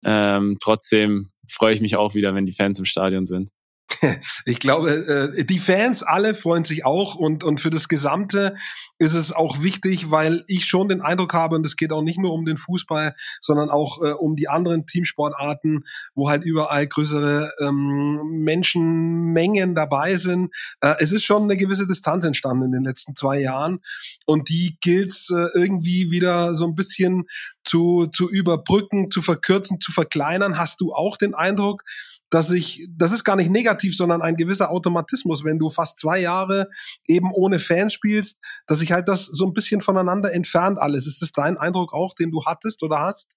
Ähm, 0.05 0.57
trotzdem 0.62 1.31
freue 1.49 1.75
ich 1.75 1.81
mich 1.81 1.97
auch 1.97 2.15
wieder, 2.15 2.35
wenn 2.35 2.47
die 2.47 2.53
Fans 2.53 2.79
im 2.79 2.85
Stadion 2.85 3.26
sind. 3.26 3.50
Ich 4.45 4.61
glaube, 4.61 4.90
äh, 4.90 5.45
die 5.45 5.59
Fans 5.59 6.02
alle 6.02 6.35
freuen 6.35 6.64
sich 6.64 6.85
auch 6.85 7.14
und, 7.14 7.45
und 7.45 7.61
für 7.61 7.71
das 7.71 7.88
Gesamte 7.88 8.57
ist 8.99 9.14
es 9.14 9.33
auch 9.33 9.62
wichtig, 9.62 10.11
weil 10.11 10.45
ich 10.47 10.64
schon 10.64 10.88
den 10.88 11.02
Eindruck 11.02 11.35
habe, 11.35 11.57
und 11.57 11.66
es 11.66 11.76
geht 11.76 11.93
auch 11.93 12.02
nicht 12.02 12.19
nur 12.19 12.33
um 12.33 12.47
den 12.47 12.57
Fußball, 12.57 13.14
sondern 13.40 13.71
auch 13.71 14.02
äh, 14.02 14.12
um 14.12 14.37
die 14.37 14.49
anderen 14.49 14.87
Teamsportarten, 14.87 15.85
wo 16.14 16.31
halt 16.31 16.45
überall 16.45 16.87
größere 16.87 17.52
ähm, 17.61 18.43
Menschenmengen 18.43 19.75
dabei 19.75 20.16
sind. 20.16 20.50
Äh, 20.81 20.95
es 20.99 21.12
ist 21.12 21.25
schon 21.25 21.43
eine 21.43 21.57
gewisse 21.57 21.87
Distanz 21.87 22.25
entstanden 22.25 22.64
in 22.64 22.73
den 22.73 22.85
letzten 22.85 23.14
zwei 23.16 23.40
Jahren 23.40 23.81
und 24.25 24.49
die 24.49 24.78
gilt 24.81 25.12
äh, 25.31 25.49
irgendwie 25.55 26.11
wieder 26.11 26.55
so 26.55 26.66
ein 26.66 26.75
bisschen 26.75 27.25
zu, 27.64 28.07
zu 28.07 28.31
überbrücken, 28.31 29.11
zu 29.11 29.21
verkürzen, 29.23 29.81
zu 29.81 29.93
verkleinern. 29.93 30.59
Hast 30.59 30.81
du 30.81 30.95
auch 30.95 31.16
den 31.16 31.35
Eindruck, 31.35 31.83
dass 32.30 32.50
ich, 32.50 32.87
das 32.90 33.12
ist 33.12 33.25
gar 33.25 33.37
nicht 33.37 33.50
negativ, 33.50 33.97
sondern 33.97 34.23
ein 34.23 34.37
gewisser 34.37 34.71
Automatismus, 34.71 35.45
wenn 35.45 35.59
du 35.59 35.71
fast 35.71 35.99
zwei 35.99 36.21
Jahre 36.21 36.68
eben 37.06 37.30
ohne 37.33 37.59
Fans 37.59 37.92
spielst, 37.92 38.40
dass 38.66 38.80
sich 38.80 38.92
halt 38.92 39.09
das 39.09 39.26
so 39.26 39.47
ein 39.47 39.52
bisschen 39.52 39.80
voneinander 39.80 40.33
entfernt 40.33 40.78
alles. 40.78 41.06
Ist 41.06 41.23
das 41.23 41.33
dein 41.33 41.56
Eindruck 41.56 41.92
auch, 41.92 42.14
den 42.14 42.30
du 42.30 42.45
hattest 42.45 42.83
oder 42.83 42.99
hast? 42.99 43.28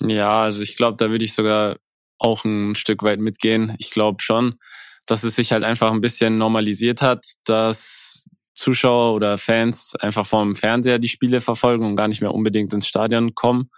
Ja, 0.00 0.42
also 0.42 0.62
ich 0.62 0.76
glaube, 0.76 0.96
da 0.96 1.10
würde 1.10 1.24
ich 1.24 1.34
sogar 1.34 1.76
auch 2.18 2.44
ein 2.44 2.74
Stück 2.74 3.02
weit 3.02 3.20
mitgehen. 3.20 3.74
Ich 3.78 3.90
glaube 3.90 4.22
schon, 4.22 4.58
dass 5.06 5.24
es 5.24 5.36
sich 5.36 5.52
halt 5.52 5.64
einfach 5.64 5.92
ein 5.92 6.00
bisschen 6.00 6.38
normalisiert 6.38 7.02
hat, 7.02 7.26
dass 7.44 8.24
Zuschauer 8.54 9.14
oder 9.14 9.38
Fans 9.38 9.94
einfach 9.96 10.26
vom 10.26 10.54
Fernseher 10.54 10.98
die 10.98 11.08
Spiele 11.08 11.40
verfolgen 11.40 11.86
und 11.86 11.96
gar 11.96 12.08
nicht 12.08 12.20
mehr 12.20 12.34
unbedingt 12.34 12.72
ins 12.72 12.86
Stadion 12.86 13.34
kommen. 13.34 13.70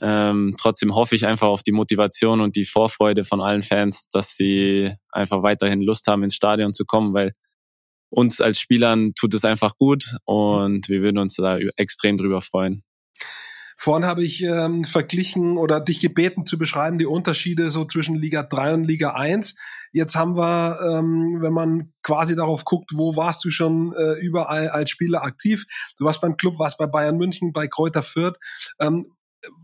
Ähm, 0.00 0.54
trotzdem 0.58 0.94
hoffe 0.94 1.14
ich 1.14 1.26
einfach 1.26 1.48
auf 1.48 1.62
die 1.62 1.72
Motivation 1.72 2.40
und 2.40 2.56
die 2.56 2.64
Vorfreude 2.64 3.24
von 3.24 3.40
allen 3.40 3.62
Fans, 3.62 4.08
dass 4.08 4.36
sie 4.36 4.94
einfach 5.10 5.42
weiterhin 5.42 5.82
Lust 5.82 6.06
haben, 6.06 6.22
ins 6.22 6.34
Stadion 6.34 6.72
zu 6.72 6.84
kommen, 6.84 7.12
weil 7.12 7.32
uns 8.10 8.40
als 8.40 8.58
Spielern 8.58 9.12
tut 9.14 9.34
es 9.34 9.44
einfach 9.44 9.76
gut 9.76 10.16
und 10.24 10.88
wir 10.88 11.00
würden 11.02 11.18
uns 11.18 11.34
da 11.36 11.58
extrem 11.76 12.16
drüber 12.16 12.40
freuen. 12.40 12.82
Vorhin 13.76 14.06
habe 14.06 14.22
ich 14.22 14.42
ähm, 14.44 14.84
verglichen 14.84 15.56
oder 15.56 15.80
dich 15.80 15.98
gebeten 15.98 16.46
zu 16.46 16.56
beschreiben 16.58 16.98
die 16.98 17.06
Unterschiede 17.06 17.70
so 17.70 17.84
zwischen 17.84 18.14
Liga 18.14 18.42
3 18.42 18.74
und 18.74 18.84
Liga 18.84 19.14
1. 19.14 19.56
Jetzt 19.92 20.14
haben 20.14 20.36
wir, 20.36 20.78
ähm, 20.88 21.38
wenn 21.40 21.52
man 21.52 21.92
quasi 22.02 22.36
darauf 22.36 22.64
guckt, 22.64 22.92
wo 22.94 23.16
warst 23.16 23.44
du 23.44 23.50
schon 23.50 23.92
äh, 23.92 24.20
überall 24.20 24.68
als 24.68 24.90
Spieler 24.90 25.24
aktiv? 25.24 25.64
Du 25.98 26.04
warst 26.04 26.20
beim 26.20 26.36
Club, 26.36 26.58
warst 26.58 26.78
bei 26.78 26.86
Bayern 26.86 27.16
München, 27.16 27.52
bei 27.52 27.66
Kräuter 27.66 28.02
Fürth. 28.02 28.38
Ähm, 28.80 29.06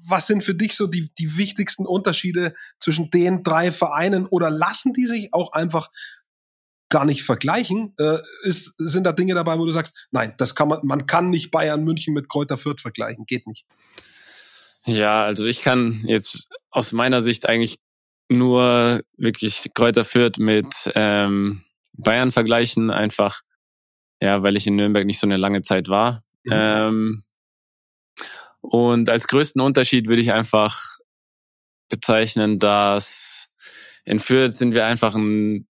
was 0.08 0.26
sind 0.26 0.42
für 0.42 0.54
dich 0.54 0.76
so 0.76 0.86
die, 0.86 1.10
die 1.18 1.36
wichtigsten 1.36 1.86
Unterschiede 1.86 2.54
zwischen 2.80 3.10
den 3.10 3.42
drei 3.42 3.72
Vereinen 3.72 4.26
oder 4.26 4.50
lassen 4.50 4.92
die 4.92 5.06
sich 5.06 5.28
auch 5.32 5.52
einfach 5.52 5.90
gar 6.88 7.04
nicht 7.04 7.22
vergleichen? 7.22 7.94
Äh, 7.98 8.18
ist, 8.42 8.74
sind 8.78 9.04
da 9.04 9.12
Dinge 9.12 9.34
dabei, 9.34 9.58
wo 9.58 9.66
du 9.66 9.72
sagst, 9.72 9.94
nein, 10.10 10.34
das 10.38 10.54
kann 10.54 10.68
man, 10.68 10.80
man 10.82 11.06
kann 11.06 11.30
nicht 11.30 11.50
Bayern 11.50 11.84
München 11.84 12.14
mit 12.14 12.28
Kräuter 12.28 12.56
Fürth 12.56 12.80
vergleichen, 12.80 13.24
geht 13.26 13.46
nicht. 13.46 13.66
Ja, 14.84 15.24
also 15.24 15.44
ich 15.44 15.60
kann 15.60 16.00
jetzt 16.04 16.48
aus 16.70 16.92
meiner 16.92 17.20
Sicht 17.20 17.46
eigentlich 17.46 17.78
nur 18.30 19.02
wirklich 19.16 19.70
Kräuter 19.74 20.04
Fürth 20.04 20.38
mit 20.38 20.68
ähm, 20.94 21.64
Bayern 21.98 22.32
vergleichen, 22.32 22.90
einfach, 22.90 23.42
ja, 24.20 24.42
weil 24.42 24.56
ich 24.56 24.66
in 24.66 24.76
Nürnberg 24.76 25.04
nicht 25.04 25.18
so 25.18 25.26
eine 25.26 25.36
lange 25.36 25.62
Zeit 25.62 25.88
war. 25.88 26.22
Mhm. 26.44 26.52
Ähm, 26.52 27.22
und 28.70 29.08
als 29.08 29.28
größten 29.28 29.62
Unterschied 29.62 30.08
würde 30.08 30.20
ich 30.20 30.32
einfach 30.32 30.98
bezeichnen, 31.88 32.58
dass 32.58 33.48
in 34.04 34.18
Fürth 34.18 34.52
sind 34.52 34.74
wir 34.74 34.84
einfach 34.84 35.14
ein 35.14 35.66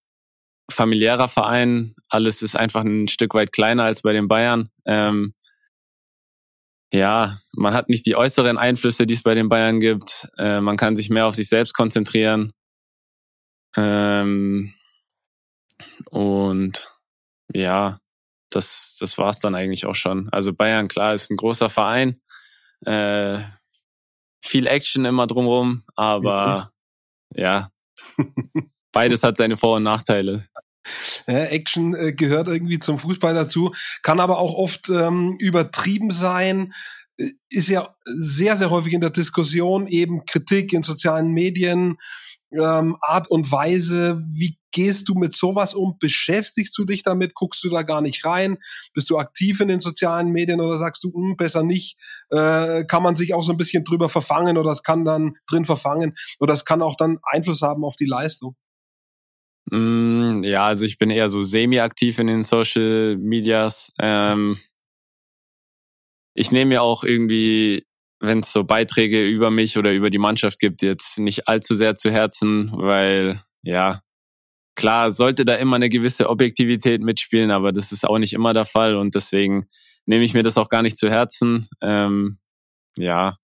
familiärer 0.71 1.29
Verein. 1.29 1.95
Alles 2.09 2.43
ist 2.43 2.57
einfach 2.57 2.83
ein 2.83 3.07
Stück 3.07 3.35
weit 3.35 3.53
kleiner 3.53 3.85
als 3.85 4.03
bei 4.03 4.13
den 4.13 4.27
Bayern. 4.27 4.71
Ähm, 4.85 5.35
ja, 6.93 7.39
man 7.53 7.73
hat 7.73 7.89
nicht 7.89 8.05
die 8.05 8.17
äußeren 8.17 8.59
Einflüsse, 8.59 9.07
die 9.07 9.15
es 9.15 9.23
bei 9.23 9.35
den 9.35 9.49
Bayern 9.49 9.79
gibt. 9.79 10.29
Äh, 10.37 10.61
man 10.61 10.77
kann 10.77 10.97
sich 10.97 11.09
mehr 11.09 11.27
auf 11.27 11.37
sich 11.37 11.49
selbst 11.49 11.75
konzentrieren. 11.75 12.53
Ähm, 13.77 14.75
und 16.07 16.99
ja, 17.55 18.01
das, 18.51 18.97
das 18.99 19.19
war's 19.19 19.39
dann 19.39 19.55
eigentlich 19.55 19.87
auch 19.87 19.95
schon. 19.95 20.29
Also 20.31 20.53
Bayern, 20.53 20.89
klar, 20.89 21.15
ist 21.15 21.31
ein 21.31 21.37
großer 21.37 21.71
Verein. 21.71 22.21
Äh, 22.85 23.41
viel 24.45 24.67
Action 24.67 25.05
immer 25.05 25.27
drumherum, 25.27 25.85
aber 25.97 26.73
mhm. 27.35 27.41
ja, 27.41 27.71
beides 28.93 29.23
hat 29.23 29.37
seine 29.37 29.57
Vor- 29.57 29.77
und 29.77 29.83
Nachteile. 29.83 30.49
Ja, 31.27 31.45
Action 31.45 31.95
äh, 31.95 32.13
gehört 32.13 32.49
irgendwie 32.49 32.79
zum 32.79 32.99
Fußball 32.99 33.35
dazu, 33.35 33.75
kann 34.03 34.21
aber 34.21 34.39
auch 34.39 34.55
oft 34.55 34.89
ähm, 34.89 35.37
übertrieben 35.39 36.11
sein, 36.11 36.73
äh, 37.19 37.31
ist 37.51 37.69
ja 37.69 37.95
sehr, 38.05 38.57
sehr 38.57 38.71
häufig 38.71 38.95
in 38.95 39.01
der 39.01 39.11
Diskussion 39.11 39.87
eben 39.87 40.25
Kritik 40.25 40.73
in 40.73 40.83
sozialen 40.83 41.33
Medien, 41.33 41.99
ähm, 42.53 42.97
Art 43.03 43.31
und 43.31 43.51
Weise, 43.53 44.23
wie 44.27 44.57
gehst 44.71 45.09
du 45.09 45.15
mit 45.15 45.35
sowas 45.35 45.75
um? 45.75 45.99
Beschäftigst 45.99 46.77
du 46.79 46.85
dich 46.85 47.03
damit? 47.03 47.35
Guckst 47.35 47.63
du 47.65 47.71
da 47.71 47.83
gar 47.83 48.01
nicht 48.01 48.25
rein? 48.25 48.59
Bist 48.95 49.11
du 49.11 49.19
aktiv 49.19 49.61
in 49.61 49.69
den 49.69 49.81
sozialen 49.81 50.31
Medien 50.31 50.61
oder 50.61 50.79
sagst 50.79 51.05
du, 51.05 51.09
mh, 51.09 51.31
hm, 51.31 51.37
besser 51.37 51.63
nicht? 51.63 51.99
Äh, 52.31 52.85
kann 52.85 53.03
man 53.03 53.17
sich 53.17 53.35
auch 53.35 53.43
so 53.43 53.53
ein 53.53 53.59
bisschen 53.59 53.85
drüber 53.85 54.09
verfangen 54.09 54.59
oder 54.59 54.71
es 54.71 54.83
kann 54.83 55.05
dann 55.05 55.37
drin 55.49 55.65
verfangen 55.65 56.15
oder 56.41 56.53
es 56.53 56.65
kann 56.65 56.83
auch 56.83 56.97
dann 56.97 57.19
Einfluss 57.23 57.63
haben 57.63 57.85
auf 57.85 57.97
die 57.97 58.07
Leistung? 58.07 58.55
Mm, 59.71 60.43
ja, 60.45 60.67
also 60.67 60.85
ich 60.85 60.99
bin 60.99 61.11
eher 61.11 61.29
so 61.29 61.43
semi-aktiv 61.43 62.19
in 62.19 62.27
den 62.27 62.43
Social 62.43 63.17
Medias. 63.17 63.93
Ähm, 63.99 64.59
ich 66.35 66.53
nehme 66.53 66.75
ja 66.75 66.81
auch 66.83 67.05
irgendwie 67.05 67.89
wenn 68.21 68.41
es 68.41 68.53
so 68.53 68.65
Beiträge 68.65 69.27
über 69.27 69.51
mich 69.51 69.79
oder 69.79 69.93
über 69.93 70.11
die 70.11 70.19
Mannschaft 70.19 70.59
gibt, 70.59 70.83
jetzt 70.83 71.19
nicht 71.19 71.49
allzu 71.49 71.75
sehr 71.75 71.97
zu 71.97 72.11
Herzen, 72.11 72.73
weil 72.75 73.41
ja, 73.63 74.01
klar 74.75 75.13
sollte 75.13 75.45
da 75.45 75.55
immer 75.55 75.77
eine 75.77 75.89
gewisse 75.89 76.29
Objektivität 76.29 77.03
mitspielen, 77.03 77.51
aber 77.51 77.73
das 77.73 77.93
ist 77.93 78.05
auch 78.05 78.19
nicht 78.19 78.33
immer 78.33 78.55
der 78.55 78.65
Fall 78.65 78.97
und 78.97 79.15
deswegen 79.15 79.67
nehme 80.09 80.25
ich 80.25 80.35
mir 80.35 80.43
das 80.43 80.57
auch 80.57 80.71
gar 80.71 80.83
nicht 80.83 80.97
zu 80.97 81.11
Herzen. 81.11 81.69
Ähm, 81.83 82.39
ja, 82.97 83.37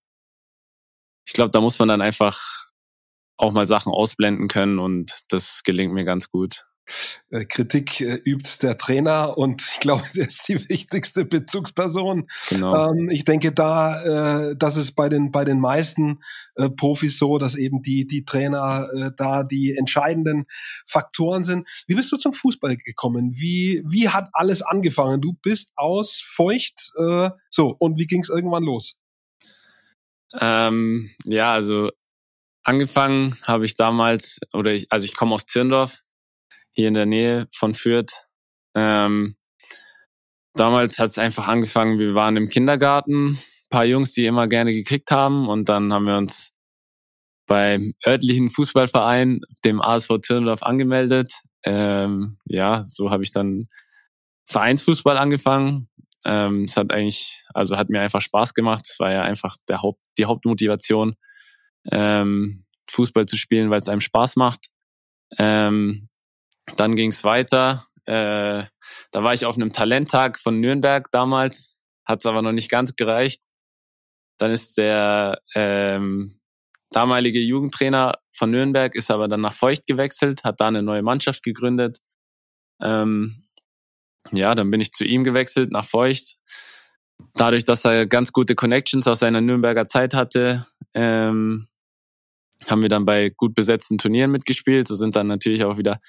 ich 1.27 1.33
glaube, 1.33 1.51
da 1.51 1.61
muss 1.61 1.79
man 1.79 1.87
dann 1.87 2.01
einfach 2.01 2.39
auch 3.37 3.51
mal 3.51 3.67
Sachen 3.67 3.93
ausblenden 3.93 4.47
können 4.47 4.79
und 4.79 5.25
das 5.29 5.61
gelingt 5.63 5.93
mir 5.93 6.05
ganz 6.05 6.29
gut. 6.29 6.65
Äh, 7.31 7.45
Kritik 7.45 8.01
äh, 8.01 8.19
übt 8.25 8.61
der 8.61 8.77
Trainer 8.77 9.37
und 9.37 9.61
ich 9.61 9.79
glaube, 9.79 10.03
der 10.15 10.27
ist 10.27 10.47
die 10.47 10.69
wichtigste 10.69 11.25
Bezugsperson. 11.25 12.27
Genau. 12.49 12.91
Ähm, 12.91 13.09
ich 13.09 13.25
denke, 13.25 13.51
da, 13.51 14.49
äh, 14.49 14.55
das 14.55 14.77
ist 14.77 14.93
bei 14.93 15.09
den 15.09 15.31
bei 15.31 15.45
den 15.45 15.59
meisten 15.59 16.19
äh, 16.55 16.69
Profis 16.69 17.17
so, 17.17 17.37
dass 17.37 17.55
eben 17.55 17.81
die 17.81 18.07
die 18.07 18.25
Trainer 18.25 18.87
äh, 18.95 19.11
da 19.15 19.43
die 19.43 19.75
entscheidenden 19.75 20.45
Faktoren 20.85 21.43
sind. 21.43 21.67
Wie 21.87 21.95
bist 21.95 22.11
du 22.11 22.17
zum 22.17 22.33
Fußball 22.33 22.77
gekommen? 22.77 23.33
Wie 23.35 23.83
wie 23.87 24.09
hat 24.09 24.29
alles 24.33 24.61
angefangen? 24.61 25.21
Du 25.21 25.33
bist 25.41 25.71
aus 25.75 26.21
Feucht, 26.25 26.91
äh, 26.97 27.29
so 27.49 27.75
und 27.79 27.97
wie 27.97 28.07
ging 28.07 28.21
es 28.21 28.29
irgendwann 28.29 28.63
los? 28.63 28.95
Ähm, 30.39 31.09
ja, 31.23 31.53
also 31.53 31.91
angefangen 32.63 33.37
habe 33.43 33.65
ich 33.65 33.75
damals 33.75 34.39
oder 34.51 34.73
ich, 34.73 34.91
also 34.91 35.05
ich 35.05 35.15
komme 35.15 35.35
aus 35.35 35.45
Zirndorf 35.45 36.01
hier 36.75 36.87
in 36.87 36.93
der 36.93 37.05
Nähe 37.05 37.47
von 37.51 37.73
Fürth. 37.73 38.27
Ähm, 38.75 39.35
damals 40.53 40.99
hat 40.99 41.09
es 41.09 41.17
einfach 41.17 41.47
angefangen, 41.47 41.99
wir 41.99 42.13
waren 42.13 42.37
im 42.37 42.47
Kindergarten, 42.47 43.39
paar 43.69 43.85
Jungs, 43.85 44.13
die 44.13 44.25
immer 44.25 44.47
gerne 44.47 44.73
gekickt 44.73 45.11
haben 45.11 45.47
und 45.47 45.69
dann 45.69 45.91
haben 45.91 46.05
wir 46.05 46.17
uns 46.17 46.53
beim 47.47 47.93
örtlichen 48.05 48.49
Fußballverein, 48.49 49.41
dem 49.63 49.81
ASV 49.81 50.19
Zirndorf, 50.21 50.63
angemeldet. 50.63 51.33
Ähm, 51.63 52.37
ja, 52.45 52.83
so 52.83 53.11
habe 53.11 53.23
ich 53.23 53.31
dann 53.31 53.67
Vereinsfußball 54.45 55.17
angefangen. 55.17 55.89
Ähm, 56.25 56.63
es 56.63 56.75
hat 56.75 56.91
eigentlich, 56.91 57.43
also 57.53 57.77
hat 57.77 57.89
mir 57.89 58.01
einfach 58.01 58.21
Spaß 58.21 58.53
gemacht. 58.53 58.85
Es 58.89 58.99
war 58.99 59.11
ja 59.11 59.21
einfach 59.21 59.57
der 59.67 59.81
Haupt, 59.81 60.01
die 60.17 60.25
Hauptmotivation, 60.25 61.15
ähm, 61.91 62.65
Fußball 62.89 63.25
zu 63.25 63.37
spielen, 63.37 63.69
weil 63.69 63.79
es 63.79 63.89
einem 63.89 64.01
Spaß 64.01 64.35
macht. 64.37 64.67
Ähm, 65.37 66.09
dann 66.77 66.95
ging 66.95 67.11
es 67.11 67.23
weiter. 67.23 67.85
Äh, 68.05 68.65
da 69.11 69.23
war 69.23 69.33
ich 69.33 69.45
auf 69.45 69.55
einem 69.55 69.73
Talenttag 69.73 70.39
von 70.39 70.59
Nürnberg 70.59 71.09
damals, 71.11 71.77
hat 72.05 72.19
es 72.19 72.25
aber 72.25 72.41
noch 72.41 72.51
nicht 72.51 72.69
ganz 72.69 72.95
gereicht. 72.95 73.43
Dann 74.37 74.51
ist 74.51 74.77
der 74.77 75.41
ähm, 75.55 76.39
damalige 76.91 77.39
Jugendtrainer 77.39 78.15
von 78.33 78.51
Nürnberg, 78.51 78.93
ist 78.95 79.11
aber 79.11 79.27
dann 79.27 79.41
nach 79.41 79.53
Feucht 79.53 79.87
gewechselt, 79.87 80.43
hat 80.43 80.59
da 80.59 80.67
eine 80.67 80.83
neue 80.83 81.03
Mannschaft 81.03 81.43
gegründet. 81.43 81.99
Ähm, 82.81 83.45
ja, 84.31 84.55
dann 84.55 84.71
bin 84.71 84.81
ich 84.81 84.91
zu 84.91 85.05
ihm 85.05 85.23
gewechselt 85.23 85.71
nach 85.71 85.85
Feucht. 85.85 86.37
Dadurch, 87.33 87.63
dass 87.63 87.85
er 87.85 88.07
ganz 88.07 88.33
gute 88.33 88.55
Connections 88.55 89.07
aus 89.07 89.19
seiner 89.19 89.39
Nürnberger 89.41 89.87
Zeit 89.87 90.13
hatte, 90.13 90.67
ähm, 90.93 91.67
haben 92.67 92.81
wir 92.81 92.89
dann 92.89 93.05
bei 93.05 93.29
gut 93.29 93.53
besetzten 93.55 93.97
Turnieren 93.97 94.31
mitgespielt. 94.31 94.87
So 94.87 94.95
sind 94.95 95.15
dann 95.15 95.27
natürlich 95.27 95.63
auch 95.63 95.77
wieder 95.77 95.99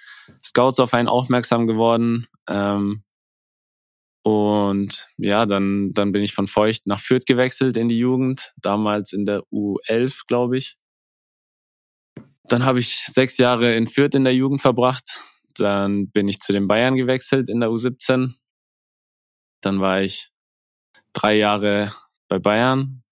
Scouts 0.45 0.81
auf 0.81 0.95
einen 0.95 1.09
aufmerksam 1.09 1.67
geworden. 1.67 2.27
Ähm, 2.49 3.03
und 4.23 5.09
ja, 5.19 5.47
dann, 5.47 5.93
dann 5.93 6.11
bin 6.11 6.23
ich 6.23 6.35
von 6.35 6.49
Feucht 6.49 6.87
nach 6.87 6.99
Fürth 6.99 7.27
gewechselt 7.27 7.77
in 7.77 7.89
die 7.89 7.99
Jugend, 7.99 8.53
damals 8.57 9.13
in 9.13 9.25
der 9.25 9.43
U11, 9.53 10.23
glaube 10.27 10.59
ich. 10.59 10.77
Dann 12.49 12.65
habe 12.65 12.81
ich 12.81 13.05
sechs 13.07 13.39
Jahre 13.39 13.77
in 13.77 13.87
Fürth 13.87 14.15
in 14.17 14.25
der 14.25 14.35
Jugend 14.35 14.61
verbracht. 14.61 15.17
Dann 15.55 16.11
bin 16.11 16.27
ich 16.27 16.41
zu 16.41 16.53
den 16.53 16.67
Bayern 16.67 16.97
gewechselt 16.97 17.49
in 17.49 17.61
der 17.61 17.71
U17. 17.71 18.35
Dann 19.61 19.81
war 19.81 20.03
ich 20.03 20.31
drei 21.13 21.37
Jahre 21.37 21.93
bei 22.29 22.39
Bayern, 22.39 23.05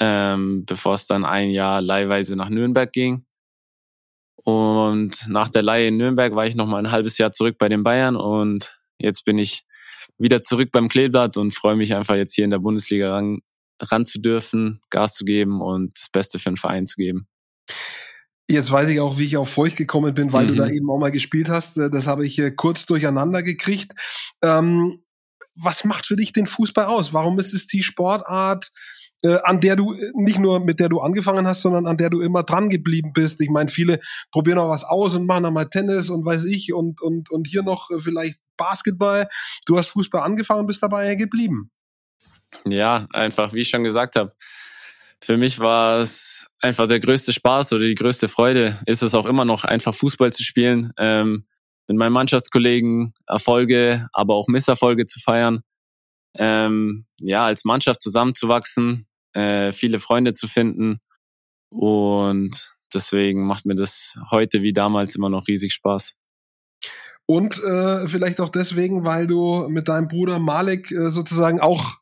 ähm, 0.00 0.64
bevor 0.64 0.94
es 0.94 1.06
dann 1.06 1.24
ein 1.24 1.50
Jahr 1.50 1.80
leihweise 1.80 2.36
nach 2.36 2.48
Nürnberg 2.48 2.92
ging. 2.92 3.24
Und 4.36 5.26
nach 5.28 5.48
der 5.48 5.62
Leihe 5.62 5.88
in 5.88 5.96
Nürnberg 5.96 6.34
war 6.34 6.46
ich 6.46 6.54
noch 6.54 6.66
mal 6.66 6.78
ein 6.78 6.92
halbes 6.92 7.18
Jahr 7.18 7.32
zurück 7.32 7.56
bei 7.58 7.68
den 7.68 7.82
Bayern 7.82 8.16
und 8.16 8.78
jetzt 8.98 9.24
bin 9.24 9.38
ich 9.38 9.64
wieder 10.16 10.42
zurück 10.42 10.70
beim 10.72 10.88
Kleeblatt 10.88 11.36
und 11.36 11.54
freue 11.54 11.76
mich 11.76 11.94
einfach 11.94 12.16
jetzt 12.16 12.34
hier 12.34 12.44
in 12.44 12.50
der 12.50 12.58
Bundesliga 12.58 13.12
ran, 13.12 13.40
ran 13.80 14.06
zu 14.06 14.18
dürfen, 14.20 14.80
Gas 14.90 15.14
zu 15.14 15.24
geben 15.24 15.60
und 15.60 15.98
das 15.98 16.08
Beste 16.10 16.38
für 16.38 16.50
den 16.50 16.56
Verein 16.56 16.86
zu 16.86 16.96
geben. 16.96 17.28
Jetzt 18.50 18.72
weiß 18.72 18.88
ich 18.88 19.00
auch, 19.00 19.18
wie 19.18 19.24
ich 19.24 19.36
auf 19.36 19.50
Feucht 19.50 19.76
gekommen 19.76 20.14
bin, 20.14 20.32
weil 20.32 20.46
mhm. 20.46 20.48
du 20.48 20.54
da 20.56 20.64
mhm. 20.64 20.70
eben 20.74 20.90
auch 20.90 20.98
mal 20.98 21.10
gespielt 21.12 21.48
hast. 21.48 21.76
Das 21.76 22.06
habe 22.06 22.26
ich 22.26 22.40
kurz 22.56 22.86
durcheinander 22.86 23.42
gekriegt. 23.42 23.92
Ähm, 24.42 25.02
was 25.54 25.84
macht 25.84 26.06
für 26.06 26.16
dich 26.16 26.32
den 26.32 26.46
Fußball 26.46 26.86
aus? 26.86 27.12
Warum 27.12 27.38
ist 27.38 27.52
es 27.52 27.66
die 27.66 27.82
Sportart, 27.82 28.70
äh, 29.22 29.38
an 29.44 29.60
der 29.60 29.76
du 29.76 29.94
nicht 30.14 30.38
nur 30.38 30.60
mit 30.60 30.80
der 30.80 30.88
du 30.88 31.00
angefangen 31.00 31.46
hast, 31.46 31.62
sondern 31.62 31.86
an 31.86 31.96
der 31.96 32.10
du 32.10 32.20
immer 32.20 32.42
dran 32.42 32.68
geblieben 32.70 33.12
bist. 33.12 33.40
Ich 33.40 33.50
meine, 33.50 33.68
viele 33.68 34.00
probieren 34.30 34.58
auch 34.58 34.68
was 34.68 34.84
aus 34.84 35.14
und 35.14 35.26
machen 35.26 35.44
dann 35.44 35.54
mal 35.54 35.66
Tennis 35.66 36.10
und 36.10 36.24
weiß 36.24 36.44
ich 36.44 36.72
und 36.72 37.00
und 37.00 37.30
und 37.30 37.46
hier 37.46 37.62
noch 37.62 37.90
vielleicht 38.00 38.38
Basketball. 38.56 39.28
Du 39.66 39.78
hast 39.78 39.88
Fußball 39.88 40.22
angefangen 40.22 40.60
und 40.60 40.66
bist 40.66 40.82
dabei 40.82 41.14
geblieben. 41.14 41.70
Ja, 42.64 43.06
einfach 43.12 43.52
wie 43.52 43.60
ich 43.60 43.68
schon 43.68 43.84
gesagt 43.84 44.16
habe. 44.16 44.34
Für 45.20 45.36
mich 45.36 45.58
war 45.58 46.00
es 46.00 46.46
einfach 46.60 46.86
der 46.86 47.00
größte 47.00 47.32
Spaß 47.32 47.72
oder 47.72 47.84
die 47.84 47.94
größte 47.94 48.28
Freude. 48.28 48.78
Ist 48.86 49.02
es 49.02 49.14
auch 49.14 49.26
immer 49.26 49.44
noch 49.44 49.64
einfach 49.64 49.94
Fußball 49.94 50.32
zu 50.32 50.44
spielen, 50.44 50.92
ähm, 50.96 51.44
mit 51.88 51.96
meinen 51.96 52.12
Mannschaftskollegen 52.12 53.14
Erfolge, 53.26 54.08
aber 54.12 54.34
auch 54.34 54.46
Misserfolge 54.46 55.06
zu 55.06 55.18
feiern. 55.18 55.62
Ähm, 56.34 57.06
ja, 57.18 57.46
als 57.46 57.64
Mannschaft 57.64 58.00
zusammenzuwachsen, 58.00 59.07
äh, 59.38 59.72
viele 59.72 59.98
Freunde 59.98 60.32
zu 60.32 60.48
finden. 60.48 60.98
Und 61.70 62.74
deswegen 62.92 63.46
macht 63.46 63.66
mir 63.66 63.74
das 63.74 64.14
heute 64.30 64.62
wie 64.62 64.72
damals 64.72 65.14
immer 65.14 65.28
noch 65.28 65.46
riesig 65.46 65.72
Spaß. 65.72 66.14
Und 67.26 67.62
äh, 67.62 68.08
vielleicht 68.08 68.40
auch 68.40 68.48
deswegen, 68.48 69.04
weil 69.04 69.26
du 69.26 69.68
mit 69.68 69.88
deinem 69.88 70.08
Bruder 70.08 70.38
Malik 70.38 70.90
äh, 70.90 71.10
sozusagen 71.10 71.60
auch 71.60 71.96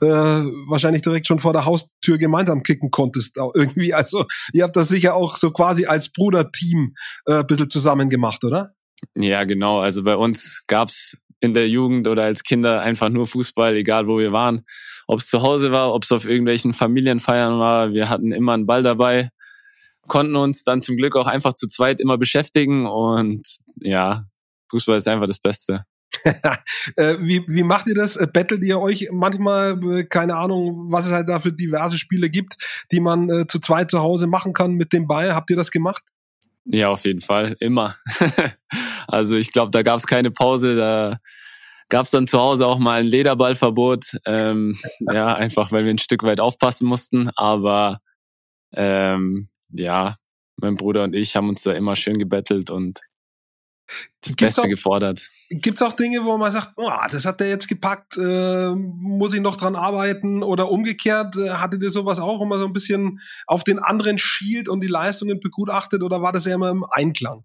äh, 0.00 0.06
wahrscheinlich 0.06 1.02
direkt 1.02 1.26
schon 1.26 1.38
vor 1.38 1.52
der 1.52 1.66
Haustür 1.66 2.16
gemeinsam 2.16 2.62
kicken 2.62 2.90
konntest. 2.90 3.36
Irgendwie. 3.36 3.92
Also 3.92 4.24
ihr 4.54 4.64
habt 4.64 4.76
das 4.76 4.88
sicher 4.88 5.14
auch 5.14 5.36
so 5.36 5.50
quasi 5.50 5.84
als 5.84 6.10
Bruderteam 6.10 6.94
äh, 7.26 7.40
ein 7.40 7.46
bisschen 7.46 7.68
zusammen 7.68 8.08
gemacht, 8.08 8.44
oder? 8.44 8.74
Ja, 9.14 9.44
genau. 9.44 9.80
Also 9.80 10.02
bei 10.02 10.16
uns 10.16 10.64
gab's 10.66 11.18
in 11.42 11.54
der 11.54 11.68
Jugend 11.68 12.06
oder 12.06 12.22
als 12.22 12.44
Kinder 12.44 12.80
einfach 12.80 13.08
nur 13.08 13.26
Fußball, 13.26 13.74
egal 13.74 14.06
wo 14.06 14.18
wir 14.18 14.30
waren. 14.30 14.64
Ob 15.08 15.18
es 15.18 15.26
zu 15.26 15.42
Hause 15.42 15.72
war, 15.72 15.92
ob 15.92 16.04
es 16.04 16.12
auf 16.12 16.24
irgendwelchen 16.24 16.72
Familienfeiern 16.72 17.58
war, 17.58 17.92
wir 17.92 18.08
hatten 18.08 18.30
immer 18.30 18.52
einen 18.52 18.66
Ball 18.66 18.84
dabei, 18.84 19.30
konnten 20.02 20.36
uns 20.36 20.62
dann 20.62 20.82
zum 20.82 20.96
Glück 20.96 21.16
auch 21.16 21.26
einfach 21.26 21.54
zu 21.54 21.66
zweit 21.66 22.00
immer 22.00 22.16
beschäftigen 22.16 22.86
und 22.86 23.42
ja, 23.80 24.24
Fußball 24.70 24.98
ist 24.98 25.08
einfach 25.08 25.26
das 25.26 25.40
Beste. 25.40 25.84
Äh, 26.96 27.14
wie, 27.20 27.44
wie 27.46 27.62
macht 27.62 27.86
ihr 27.86 27.94
das? 27.94 28.16
Äh, 28.16 28.26
bettelt 28.32 28.62
ihr 28.64 28.80
euch 28.80 29.08
manchmal, 29.12 29.78
äh, 29.84 30.04
keine 30.04 30.36
Ahnung, 30.36 30.90
was 30.90 31.06
es 31.06 31.12
halt 31.12 31.28
da 31.28 31.38
für 31.38 31.52
diverse 31.52 31.96
Spiele 31.96 32.28
gibt, 32.28 32.56
die 32.90 32.98
man 32.98 33.30
äh, 33.30 33.46
zu 33.46 33.60
zweit 33.60 33.90
zu 33.90 34.00
Hause 34.00 34.26
machen 34.26 34.52
kann 34.52 34.72
mit 34.72 34.92
dem 34.92 35.06
Ball? 35.06 35.34
Habt 35.34 35.50
ihr 35.50 35.56
das 35.56 35.70
gemacht? 35.70 36.02
Ja, 36.64 36.90
auf 36.90 37.04
jeden 37.04 37.20
Fall, 37.20 37.56
immer. 37.60 37.96
also 39.08 39.36
ich 39.36 39.52
glaube, 39.52 39.70
da 39.70 39.82
gab 39.82 39.98
es 39.98 40.06
keine 40.06 40.30
Pause, 40.30 40.74
da 40.74 41.18
gab 41.88 42.06
es 42.06 42.10
dann 42.10 42.26
zu 42.26 42.38
Hause 42.38 42.66
auch 42.66 42.78
mal 42.78 43.00
ein 43.00 43.06
Lederballverbot. 43.06 44.18
Ähm, 44.24 44.78
ja, 45.12 45.34
einfach 45.34 45.72
weil 45.72 45.84
wir 45.84 45.90
ein 45.92 45.98
Stück 45.98 46.22
weit 46.22 46.40
aufpassen 46.40 46.86
mussten. 46.86 47.30
Aber 47.36 48.00
ähm, 48.74 49.48
ja, 49.70 50.16
mein 50.56 50.76
Bruder 50.76 51.04
und 51.04 51.14
ich 51.14 51.36
haben 51.36 51.48
uns 51.48 51.62
da 51.62 51.72
immer 51.72 51.96
schön 51.96 52.18
gebettelt 52.18 52.70
und 52.70 53.00
das 54.22 54.36
gibt's 54.36 54.56
Beste 54.56 54.62
auch, 54.62 54.68
gefordert. 54.68 55.30
Gibt 55.50 55.76
es 55.76 55.82
auch 55.82 55.92
Dinge, 55.92 56.24
wo 56.24 56.38
man 56.38 56.52
sagt, 56.52 56.72
oh, 56.76 56.90
das 57.10 57.26
hat 57.26 57.40
der 57.40 57.48
jetzt 57.48 57.68
gepackt, 57.68 58.16
äh, 58.16 58.70
muss 58.74 59.34
ich 59.34 59.40
noch 59.40 59.56
dran 59.56 59.76
arbeiten 59.76 60.42
oder 60.42 60.70
umgekehrt, 60.70 61.36
äh, 61.36 61.50
hattet 61.50 61.82
ihr 61.82 61.90
sowas 61.90 62.18
auch, 62.18 62.40
wo 62.40 62.46
man 62.46 62.58
so 62.58 62.66
ein 62.66 62.72
bisschen 62.72 63.20
auf 63.46 63.64
den 63.64 63.78
anderen 63.78 64.18
schielt 64.18 64.68
und 64.68 64.80
die 64.82 64.88
Leistungen 64.88 65.40
begutachtet 65.40 66.02
oder 66.02 66.22
war 66.22 66.32
das 66.32 66.46
ja 66.46 66.54
immer 66.54 66.70
im 66.70 66.86
Einklang? 66.90 67.44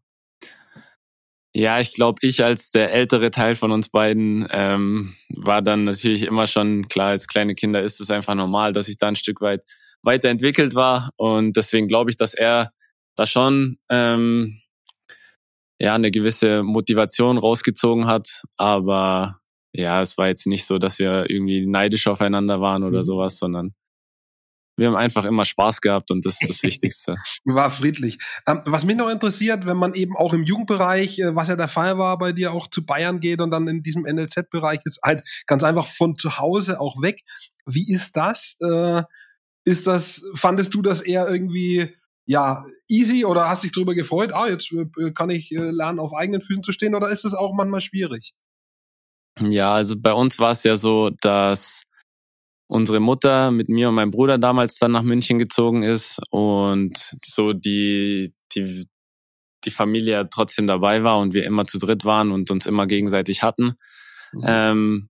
Ja, 1.59 1.79
ich 1.79 1.95
glaube, 1.95 2.19
ich 2.21 2.43
als 2.43 2.69
der 2.69 2.93
ältere 2.93 3.31
Teil 3.31 3.55
von 3.55 3.71
uns 3.71 3.89
beiden 3.89 4.47
ähm, 4.51 5.15
war 5.29 5.63
dann 5.63 5.85
natürlich 5.85 6.21
immer 6.21 6.45
schon 6.45 6.87
klar, 6.87 7.07
als 7.07 7.27
kleine 7.27 7.55
Kinder 7.55 7.81
ist 7.81 7.99
es 7.99 8.11
einfach 8.11 8.35
normal, 8.35 8.73
dass 8.73 8.87
ich 8.87 8.97
da 8.97 9.07
ein 9.07 9.15
Stück 9.15 9.41
weit 9.41 9.63
weiterentwickelt 10.03 10.75
war 10.75 11.09
und 11.15 11.57
deswegen 11.57 11.87
glaube 11.87 12.11
ich, 12.11 12.15
dass 12.15 12.35
er 12.35 12.73
da 13.15 13.25
schon 13.25 13.79
ähm, 13.89 14.61
ja 15.81 15.95
eine 15.95 16.11
gewisse 16.11 16.61
Motivation 16.61 17.39
rausgezogen 17.39 18.05
hat, 18.05 18.43
aber 18.55 19.39
ja, 19.73 20.03
es 20.03 20.15
war 20.19 20.27
jetzt 20.27 20.45
nicht 20.45 20.67
so, 20.67 20.77
dass 20.77 20.99
wir 20.99 21.27
irgendwie 21.27 21.65
neidisch 21.65 22.05
aufeinander 22.05 22.61
waren 22.61 22.83
oder 22.83 22.99
mhm. 22.99 23.03
sowas, 23.03 23.39
sondern 23.39 23.73
wir 24.77 24.87
haben 24.87 24.95
einfach 24.95 25.25
immer 25.25 25.43
Spaß 25.43 25.81
gehabt 25.81 26.11
und 26.11 26.25
das 26.25 26.39
ist 26.39 26.49
das 26.49 26.63
Wichtigste. 26.63 27.15
War 27.45 27.69
friedlich. 27.71 28.19
Ähm, 28.47 28.61
was 28.65 28.85
mich 28.85 28.95
noch 28.95 29.09
interessiert, 29.09 29.65
wenn 29.65 29.77
man 29.77 29.93
eben 29.95 30.15
auch 30.15 30.33
im 30.33 30.43
Jugendbereich, 30.43 31.19
äh, 31.19 31.35
was 31.35 31.49
ja 31.49 31.55
der 31.55 31.67
Fall 31.67 31.97
war, 31.97 32.17
bei 32.17 32.31
dir 32.31 32.53
auch 32.53 32.67
zu 32.67 32.85
Bayern 32.85 33.19
geht 33.19 33.41
und 33.41 33.51
dann 33.51 33.67
in 33.67 33.81
diesem 33.81 34.03
NLZ-Bereich 34.03 34.79
ist 34.85 34.99
halt 35.03 35.27
ganz 35.47 35.63
einfach 35.63 35.87
von 35.87 36.17
zu 36.17 36.37
Hause 36.37 36.79
auch 36.79 37.01
weg. 37.01 37.21
Wie 37.65 37.91
ist 37.91 38.15
das? 38.15 38.55
Äh, 38.61 39.03
ist 39.65 39.87
das, 39.87 40.21
fandest 40.35 40.73
du 40.73 40.81
das 40.81 41.01
eher 41.01 41.27
irgendwie 41.27 41.93
ja, 42.25 42.63
easy 42.87 43.25
oder 43.25 43.49
hast 43.49 43.63
dich 43.63 43.71
darüber 43.71 43.95
gefreut, 43.95 44.31
ah, 44.33 44.47
jetzt 44.47 44.71
äh, 44.71 45.11
kann 45.11 45.29
ich 45.29 45.49
lernen, 45.49 45.99
auf 45.99 46.13
eigenen 46.13 46.41
Füßen 46.41 46.63
zu 46.63 46.73
stehen 46.73 46.93
oder 46.93 47.09
ist 47.09 47.25
es 47.25 47.33
auch 47.33 47.53
manchmal 47.53 47.81
schwierig? 47.81 48.33
Ja, 49.39 49.73
also 49.73 49.95
bei 49.97 50.13
uns 50.13 50.39
war 50.39 50.51
es 50.51 50.63
ja 50.63 50.77
so, 50.77 51.11
dass 51.21 51.83
unsere 52.67 52.99
Mutter 52.99 53.51
mit 53.51 53.69
mir 53.69 53.89
und 53.89 53.95
meinem 53.95 54.11
Bruder 54.11 54.37
damals 54.37 54.77
dann 54.77 54.91
nach 54.91 55.03
München 55.03 55.39
gezogen 55.39 55.83
ist 55.83 56.19
und 56.29 56.97
so 57.25 57.53
die, 57.53 58.33
die, 58.53 58.85
die 59.65 59.71
Familie 59.71 60.27
trotzdem 60.29 60.67
dabei 60.67 61.03
war 61.03 61.19
und 61.19 61.33
wir 61.33 61.45
immer 61.45 61.65
zu 61.65 61.79
dritt 61.79 62.05
waren 62.05 62.31
und 62.31 62.51
uns 62.51 62.65
immer 62.65 62.85
gegenseitig 62.85 63.41
hatten. 63.41 63.75
Mhm. 64.33 64.43
Ähm, 64.45 65.09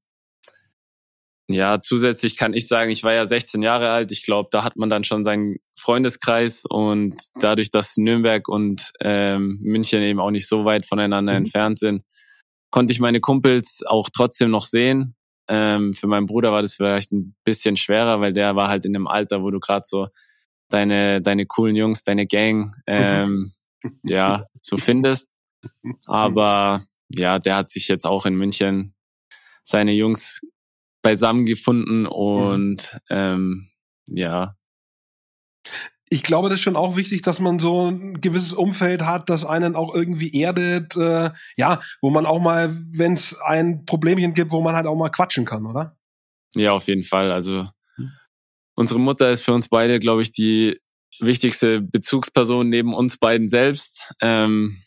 ja, 1.49 1.81
zusätzlich 1.81 2.35
kann 2.35 2.53
ich 2.53 2.67
sagen, 2.67 2.91
ich 2.91 3.03
war 3.03 3.13
ja 3.13 3.25
16 3.25 3.61
Jahre 3.61 3.89
alt. 3.89 4.11
Ich 4.11 4.23
glaube, 4.23 4.49
da 4.51 4.65
hat 4.65 4.75
man 4.75 4.89
dann 4.89 5.05
schon 5.05 5.23
seinen 5.23 5.57
Freundeskreis 5.79 6.65
und 6.67 7.15
dadurch, 7.39 7.69
dass 7.69 7.95
Nürnberg 7.95 8.49
und 8.49 8.91
ähm, 8.99 9.57
München 9.61 10.01
eben 10.01 10.19
auch 10.19 10.31
nicht 10.31 10.47
so 10.47 10.65
weit 10.65 10.85
voneinander 10.85 11.31
mhm. 11.31 11.37
entfernt 11.37 11.79
sind, 11.79 12.03
konnte 12.69 12.91
ich 12.91 12.99
meine 12.99 13.21
Kumpels 13.21 13.81
auch 13.87 14.09
trotzdem 14.13 14.51
noch 14.51 14.65
sehen. 14.65 15.15
Ähm, 15.47 15.93
für 15.93 16.07
meinen 16.07 16.27
Bruder 16.27 16.51
war 16.51 16.61
das 16.61 16.73
vielleicht 16.73 17.11
ein 17.11 17.35
bisschen 17.43 17.77
schwerer, 17.77 18.19
weil 18.19 18.33
der 18.33 18.55
war 18.55 18.67
halt 18.67 18.85
in 18.85 18.93
dem 18.93 19.07
Alter, 19.07 19.43
wo 19.43 19.51
du 19.51 19.59
gerade 19.59 19.85
so 19.85 20.07
deine, 20.69 21.21
deine 21.21 21.45
coolen 21.45 21.75
Jungs, 21.75 22.03
deine 22.03 22.27
Gang, 22.27 22.75
ähm, 22.85 23.53
ja, 24.03 24.45
so 24.61 24.77
findest. 24.77 25.29
Aber 26.05 26.83
ja, 27.09 27.39
der 27.39 27.55
hat 27.55 27.69
sich 27.69 27.87
jetzt 27.87 28.05
auch 28.05 28.25
in 28.25 28.35
München 28.35 28.93
seine 29.63 29.93
Jungs 29.93 30.41
beisammen 31.01 31.45
gefunden 31.45 32.05
und 32.05 32.99
ähm, 33.09 33.69
ja. 34.09 34.56
Ich 36.09 36.23
glaube, 36.23 36.47
das 36.47 36.59
ist 36.59 36.63
schon 36.63 36.77
auch 36.77 36.95
wichtig, 36.95 37.21
dass 37.21 37.39
man 37.39 37.59
so 37.59 37.89
ein 37.89 38.21
gewisses 38.21 38.53
Umfeld 38.53 39.03
hat, 39.05 39.29
das 39.29 39.45
einen 39.45 39.75
auch 39.75 39.93
irgendwie 39.93 40.31
erdet, 40.39 40.95
äh, 40.95 41.31
ja, 41.57 41.81
wo 42.01 42.09
man 42.09 42.25
auch 42.25 42.39
mal, 42.39 42.73
wenn 42.91 43.13
es 43.13 43.37
ein 43.41 43.85
Problemchen 43.85 44.33
gibt, 44.33 44.51
wo 44.51 44.61
man 44.61 44.75
halt 44.75 44.87
auch 44.87 44.95
mal 44.95 45.09
quatschen 45.09 45.43
kann, 45.43 45.65
oder? 45.65 45.97
Ja, 46.55 46.71
auf 46.71 46.87
jeden 46.87 47.03
Fall. 47.03 47.31
Also 47.31 47.67
unsere 48.75 48.99
Mutter 48.99 49.31
ist 49.31 49.41
für 49.41 49.53
uns 49.53 49.67
beide, 49.67 49.99
glaube 49.99 50.21
ich, 50.21 50.31
die 50.31 50.79
wichtigste 51.19 51.81
Bezugsperson 51.81 52.69
neben 52.69 52.93
uns 52.93 53.17
beiden 53.17 53.49
selbst. 53.49 54.13
Ähm, 54.21 54.81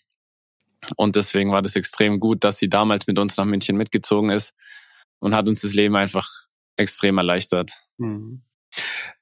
und 0.96 1.16
deswegen 1.16 1.52
war 1.52 1.60
das 1.60 1.76
extrem 1.76 2.20
gut, 2.20 2.44
dass 2.44 2.58
sie 2.58 2.68
damals 2.68 3.06
mit 3.06 3.18
uns 3.18 3.36
nach 3.36 3.44
München 3.44 3.76
mitgezogen 3.76 4.30
ist 4.30 4.54
und 5.18 5.34
hat 5.34 5.48
uns 5.48 5.60
das 5.60 5.74
Leben 5.74 5.96
einfach 5.96 6.28
extrem 6.76 7.18
erleichtert. 7.18 7.72
Mhm. 7.98 8.42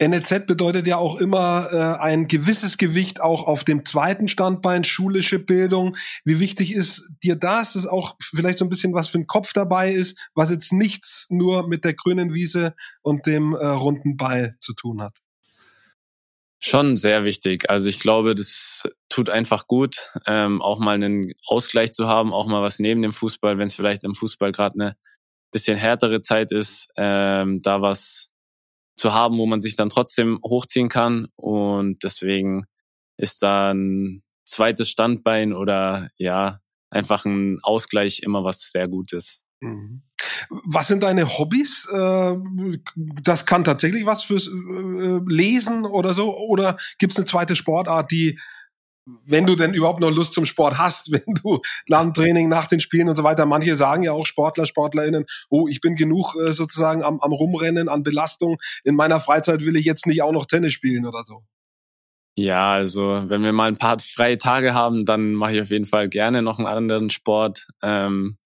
NLZ 0.00 0.46
bedeutet 0.46 0.86
ja 0.86 0.96
auch 0.96 1.16
immer 1.16 1.68
äh, 1.72 2.02
ein 2.02 2.28
gewisses 2.28 2.78
Gewicht 2.78 3.20
auch 3.20 3.46
auf 3.46 3.64
dem 3.64 3.84
zweiten 3.84 4.28
Standbein, 4.28 4.84
schulische 4.84 5.40
Bildung. 5.40 5.96
Wie 6.24 6.38
wichtig 6.38 6.72
ist 6.72 7.10
dir 7.22 7.34
das, 7.34 7.72
dass 7.72 7.86
auch 7.86 8.16
vielleicht 8.22 8.58
so 8.58 8.64
ein 8.64 8.68
bisschen 8.68 8.94
was 8.94 9.08
für 9.08 9.18
den 9.18 9.26
Kopf 9.26 9.52
dabei 9.52 9.90
ist, 9.90 10.16
was 10.34 10.50
jetzt 10.50 10.72
nichts 10.72 11.26
nur 11.30 11.66
mit 11.66 11.84
der 11.84 11.94
grünen 11.94 12.32
Wiese 12.32 12.74
und 13.02 13.26
dem 13.26 13.54
äh, 13.54 13.66
runden 13.66 14.16
Ball 14.16 14.56
zu 14.60 14.72
tun 14.72 15.02
hat? 15.02 15.18
Schon 16.60 16.96
sehr 16.96 17.24
wichtig. 17.24 17.70
Also 17.70 17.88
ich 17.88 18.00
glaube, 18.00 18.34
das 18.34 18.82
tut 19.08 19.30
einfach 19.30 19.66
gut, 19.66 20.10
ähm, 20.26 20.60
auch 20.60 20.80
mal 20.80 20.94
einen 20.94 21.32
Ausgleich 21.46 21.92
zu 21.92 22.08
haben, 22.08 22.32
auch 22.32 22.46
mal 22.46 22.62
was 22.62 22.78
neben 22.80 23.02
dem 23.02 23.12
Fußball, 23.12 23.58
wenn 23.58 23.68
es 23.68 23.74
vielleicht 23.74 24.04
im 24.04 24.14
Fußball 24.14 24.52
gerade 24.52 24.74
eine 24.74 24.96
bisschen 25.52 25.78
härtere 25.78 26.20
Zeit 26.20 26.52
ist, 26.52 26.88
ähm, 26.96 27.62
da 27.62 27.80
was 27.80 28.28
zu 28.98 29.12
haben, 29.12 29.38
wo 29.38 29.46
man 29.46 29.60
sich 29.60 29.76
dann 29.76 29.88
trotzdem 29.88 30.40
hochziehen 30.44 30.88
kann. 30.88 31.28
Und 31.36 32.02
deswegen 32.02 32.64
ist 33.16 33.42
da 33.42 33.72
ein 33.72 34.22
zweites 34.44 34.90
Standbein 34.90 35.52
oder 35.52 36.10
ja, 36.16 36.60
einfach 36.90 37.24
ein 37.24 37.60
Ausgleich 37.62 38.20
immer 38.22 38.44
was 38.44 38.70
sehr 38.70 38.88
Gutes. 38.88 39.42
Mhm. 39.60 40.02
Was 40.64 40.88
sind 40.88 41.02
deine 41.02 41.26
Hobbys? 41.26 41.86
Äh, 41.92 42.36
das 43.22 43.44
kann 43.46 43.64
tatsächlich 43.64 44.06
was 44.06 44.22
fürs 44.22 44.48
äh, 44.48 45.20
Lesen 45.26 45.84
oder 45.84 46.14
so. 46.14 46.36
Oder 46.36 46.76
gibt 46.98 47.12
es 47.12 47.18
eine 47.18 47.26
zweite 47.26 47.56
Sportart, 47.56 48.10
die, 48.10 48.38
wenn 49.24 49.46
du 49.46 49.54
denn 49.56 49.74
überhaupt 49.74 50.00
noch 50.00 50.10
Lust 50.10 50.34
zum 50.34 50.46
Sport 50.46 50.78
hast, 50.78 51.12
wenn 51.12 51.34
du 51.42 51.60
Landtraining 51.86 52.48
nach 52.48 52.66
den 52.66 52.80
Spielen 52.80 53.08
und 53.08 53.16
so 53.16 53.24
weiter, 53.24 53.46
manche 53.46 53.74
sagen 53.74 54.02
ja 54.02 54.12
auch 54.12 54.26
Sportler, 54.26 54.66
SportlerInnen, 54.66 55.24
oh, 55.50 55.68
ich 55.68 55.80
bin 55.80 55.96
genug 55.96 56.34
äh, 56.36 56.52
sozusagen 56.52 57.02
am, 57.02 57.20
am 57.20 57.32
Rumrennen, 57.32 57.88
an 57.88 58.02
Belastung. 58.02 58.58
In 58.84 58.94
meiner 58.94 59.20
Freizeit 59.20 59.60
will 59.60 59.76
ich 59.76 59.84
jetzt 59.84 60.06
nicht 60.06 60.22
auch 60.22 60.32
noch 60.32 60.46
Tennis 60.46 60.72
spielen 60.72 61.06
oder 61.06 61.22
so. 61.24 61.42
Ja, 62.36 62.72
also 62.72 63.24
wenn 63.26 63.42
wir 63.42 63.52
mal 63.52 63.66
ein 63.66 63.78
paar 63.78 63.98
freie 63.98 64.38
Tage 64.38 64.72
haben, 64.72 65.04
dann 65.04 65.34
mache 65.34 65.56
ich 65.56 65.60
auf 65.60 65.70
jeden 65.70 65.86
Fall 65.86 66.08
gerne 66.08 66.40
noch 66.40 66.58
einen 66.58 66.68
anderen 66.68 67.10
Sport. 67.10 67.66
Ähm, 67.82 68.38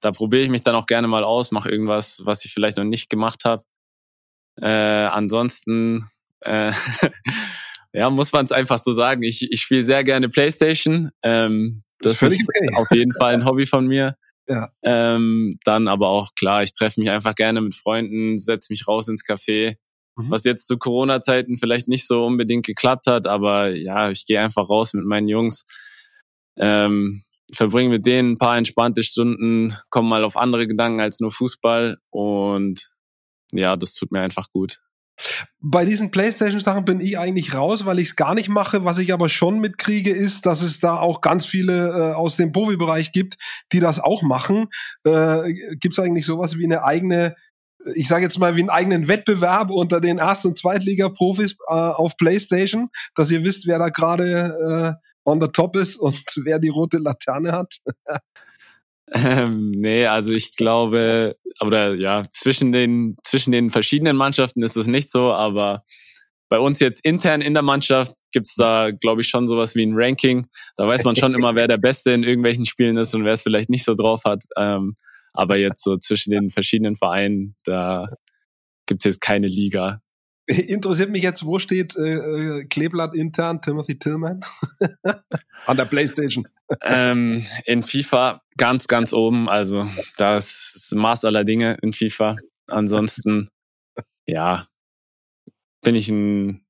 da 0.00 0.12
probiere 0.12 0.44
ich 0.44 0.50
mich 0.50 0.62
dann 0.62 0.76
auch 0.76 0.86
gerne 0.86 1.08
mal 1.08 1.24
aus, 1.24 1.50
mache 1.50 1.68
irgendwas, 1.68 2.22
was 2.24 2.44
ich 2.44 2.52
vielleicht 2.52 2.76
noch 2.76 2.84
nicht 2.84 3.10
gemacht 3.10 3.44
habe. 3.44 3.62
Äh, 4.60 4.68
ansonsten, 4.68 6.08
äh, 6.40 6.72
ja, 7.92 8.10
muss 8.10 8.32
man 8.32 8.44
es 8.44 8.52
einfach 8.52 8.78
so 8.78 8.92
sagen. 8.92 9.22
Ich, 9.22 9.50
ich 9.50 9.60
spiele 9.60 9.84
sehr 9.84 10.04
gerne 10.04 10.28
Playstation. 10.28 11.10
Ähm, 11.22 11.82
das, 12.00 12.18
das 12.18 12.32
ist, 12.32 12.40
ist 12.40 12.48
okay. 12.48 12.74
auf 12.76 12.90
jeden 12.90 13.12
Fall 13.12 13.34
ein 13.34 13.44
Hobby 13.44 13.66
von 13.66 13.86
mir. 13.86 14.16
Ja. 14.48 14.70
Ähm, 14.82 15.60
dann 15.64 15.86
aber 15.86 16.08
auch 16.08 16.34
klar, 16.34 16.64
ich 16.64 16.74
treffe 16.74 17.00
mich 17.00 17.08
einfach 17.10 17.36
gerne 17.36 17.60
mit 17.60 17.76
Freunden, 17.76 18.40
setze 18.40 18.72
mich 18.72 18.88
raus 18.88 19.06
ins 19.06 19.24
Café. 19.24 19.76
Mhm. 20.16 20.32
Was 20.32 20.42
jetzt 20.42 20.66
zu 20.66 20.78
Corona-Zeiten 20.78 21.56
vielleicht 21.56 21.86
nicht 21.86 22.08
so 22.08 22.26
unbedingt 22.26 22.66
geklappt 22.66 23.06
hat, 23.06 23.28
aber 23.28 23.68
ja, 23.68 24.10
ich 24.10 24.26
gehe 24.26 24.40
einfach 24.40 24.68
raus 24.68 24.94
mit 24.94 25.04
meinen 25.04 25.28
Jungs. 25.28 25.64
Ähm, 26.56 27.22
verbringe 27.52 27.90
mit 27.90 28.04
denen 28.04 28.32
ein 28.32 28.38
paar 28.38 28.58
entspannte 28.58 29.04
Stunden, 29.04 29.76
komme 29.90 30.08
mal 30.08 30.24
auf 30.24 30.36
andere 30.36 30.66
Gedanken 30.66 31.00
als 31.00 31.20
nur 31.20 31.30
Fußball 31.30 31.98
und 32.10 32.90
ja, 33.52 33.76
das 33.76 33.94
tut 33.94 34.10
mir 34.10 34.20
einfach 34.20 34.50
gut. 34.50 34.80
Bei 35.60 35.84
diesen 35.84 36.10
PlayStation-Sachen 36.10 36.84
bin 36.84 37.00
ich 37.00 37.18
eigentlich 37.18 37.54
raus, 37.54 37.84
weil 37.84 37.98
ich 37.98 38.08
es 38.08 38.16
gar 38.16 38.34
nicht 38.34 38.48
mache. 38.48 38.84
Was 38.84 38.98
ich 38.98 39.12
aber 39.12 39.28
schon 39.28 39.60
mitkriege, 39.60 40.10
ist, 40.10 40.46
dass 40.46 40.62
es 40.62 40.80
da 40.80 40.96
auch 40.96 41.20
ganz 41.20 41.46
viele 41.46 41.88
äh, 41.88 42.14
aus 42.14 42.36
dem 42.36 42.52
Profibereich 42.52 43.12
gibt, 43.12 43.36
die 43.72 43.80
das 43.80 44.00
auch 44.00 44.22
machen. 44.22 44.68
Äh, 45.04 45.52
gibt 45.80 45.96
es 45.96 45.98
eigentlich 45.98 46.26
sowas 46.26 46.58
wie 46.58 46.64
eine 46.64 46.84
eigene, 46.84 47.36
ich 47.94 48.08
sage 48.08 48.24
jetzt 48.24 48.38
mal, 48.38 48.56
wie 48.56 48.60
einen 48.60 48.70
eigenen 48.70 49.08
Wettbewerb 49.08 49.70
unter 49.70 50.00
den 50.00 50.18
Erst- 50.18 50.46
und 50.46 50.58
Zweitliga-Profis 50.58 51.56
äh, 51.68 51.72
auf 51.74 52.16
PlayStation, 52.16 52.88
dass 53.14 53.30
ihr 53.30 53.44
wisst, 53.44 53.66
wer 53.66 53.78
da 53.78 53.88
gerade 53.88 54.98
äh, 54.98 55.28
on 55.28 55.40
the 55.40 55.48
top 55.48 55.76
ist 55.76 55.96
und 55.96 56.22
wer 56.44 56.58
die 56.58 56.70
rote 56.70 56.98
Laterne 56.98 57.52
hat? 57.52 57.76
Ähm, 59.12 59.70
nee, 59.70 60.06
also 60.06 60.32
ich 60.32 60.56
glaube, 60.56 61.36
oder 61.60 61.94
ja, 61.94 62.22
zwischen 62.30 62.72
den, 62.72 63.16
zwischen 63.22 63.52
den 63.52 63.70
verschiedenen 63.70 64.16
Mannschaften 64.16 64.62
ist 64.62 64.76
es 64.76 64.86
nicht 64.86 65.10
so, 65.10 65.32
aber 65.32 65.84
bei 66.48 66.58
uns 66.58 66.80
jetzt 66.80 67.04
intern 67.04 67.40
in 67.40 67.54
der 67.54 67.62
Mannschaft 67.62 68.18
gibt's 68.30 68.54
da, 68.56 68.90
glaube 68.90 69.22
ich, 69.22 69.28
schon 69.28 69.48
sowas 69.48 69.74
wie 69.74 69.86
ein 69.86 69.94
Ranking. 69.94 70.46
Da 70.76 70.86
weiß 70.86 71.04
man 71.04 71.16
schon 71.16 71.34
immer, 71.38 71.54
wer 71.54 71.66
der 71.66 71.78
Beste 71.78 72.10
in 72.12 72.24
irgendwelchen 72.24 72.66
Spielen 72.66 72.98
ist 72.98 73.14
und 73.14 73.24
wer 73.24 73.32
es 73.32 73.42
vielleicht 73.42 73.70
nicht 73.70 73.84
so 73.84 73.94
drauf 73.94 74.24
hat. 74.24 74.44
Ähm, 74.58 74.96
aber 75.32 75.56
jetzt 75.56 75.82
so 75.82 75.96
zwischen 75.96 76.30
den 76.30 76.50
verschiedenen 76.50 76.96
Vereinen, 76.96 77.54
da 77.64 78.06
gibt's 78.86 79.04
jetzt 79.04 79.22
keine 79.22 79.46
Liga. 79.46 80.02
Interessiert 80.46 81.08
mich 81.08 81.22
jetzt, 81.22 81.46
wo 81.46 81.58
steht 81.58 81.96
äh, 81.96 82.16
äh 82.16 82.64
Kleeblatt 82.66 83.14
intern 83.14 83.62
Timothy 83.62 83.98
Tillman? 83.98 84.40
An 85.66 85.76
der 85.76 85.84
Playstation. 85.84 86.46
Ähm, 86.82 87.46
in 87.64 87.82
FIFA 87.82 88.42
ganz, 88.56 88.88
ganz 88.88 89.12
oben. 89.12 89.48
Also 89.48 89.88
das 90.16 90.72
ist 90.74 90.94
Maß 90.94 91.24
aller 91.24 91.44
Dinge 91.44 91.76
in 91.82 91.92
FIFA. 91.92 92.36
Ansonsten, 92.68 93.48
ja, 94.26 94.66
bin 95.82 95.94
ich 95.94 96.08
ein 96.08 96.64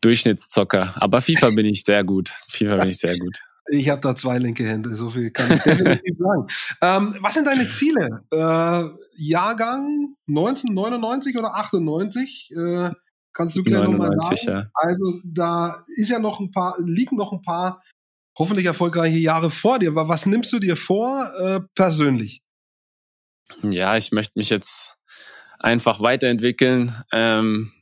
Durchschnittszocker. 0.00 0.94
Aber 0.96 1.22
FIFA 1.22 1.50
bin 1.50 1.66
ich 1.66 1.82
sehr 1.84 2.04
gut. 2.04 2.30
FIFA 2.48 2.76
bin 2.78 2.90
ich 2.90 2.98
sehr 2.98 3.16
gut. 3.16 3.38
Ich 3.70 3.88
habe 3.88 4.00
da 4.02 4.14
zwei 4.14 4.38
linke 4.38 4.64
Hände, 4.64 4.94
so 4.94 5.08
viel 5.08 5.30
kann 5.30 5.50
ich 5.50 5.60
definitiv 5.60 6.18
sagen. 6.18 6.46
Ähm, 6.82 7.16
was 7.20 7.32
sind 7.32 7.46
deine 7.46 7.66
Ziele? 7.70 8.22
Äh, 8.30 8.90
Jahrgang 9.16 10.14
1999 10.28 11.38
oder 11.38 11.54
98? 11.54 12.50
Äh, 12.54 12.90
kannst 13.34 13.56
du 13.56 13.64
gleich 13.64 13.84
nochmal 13.84 14.10
sagen? 14.22 14.38
Ja. 14.46 14.70
Also 14.74 15.20
da 15.24 15.84
ist 15.96 16.10
ja 16.10 16.18
noch 16.18 16.40
ein 16.40 16.50
paar, 16.50 16.76
liegen 16.78 17.16
noch 17.16 17.32
ein 17.32 17.42
paar 17.42 17.82
hoffentlich 18.38 18.66
erfolgreiche 18.66 19.18
Jahre 19.18 19.50
vor 19.50 19.78
dir. 19.78 19.94
Was 19.94 20.26
nimmst 20.26 20.52
du 20.52 20.58
dir 20.58 20.76
vor 20.76 21.30
äh, 21.40 21.60
persönlich? 21.74 22.42
Ja, 23.62 23.96
ich 23.96 24.12
möchte 24.12 24.38
mich 24.38 24.50
jetzt 24.50 24.96
einfach 25.58 26.00
weiterentwickeln, 26.00 26.94
ähm, 27.12 27.72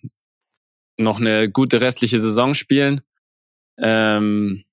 noch 0.98 1.20
eine 1.20 1.50
gute 1.50 1.80
restliche 1.80 2.20
Saison 2.20 2.54
spielen. 2.54 3.02
Ähm, 3.78 4.64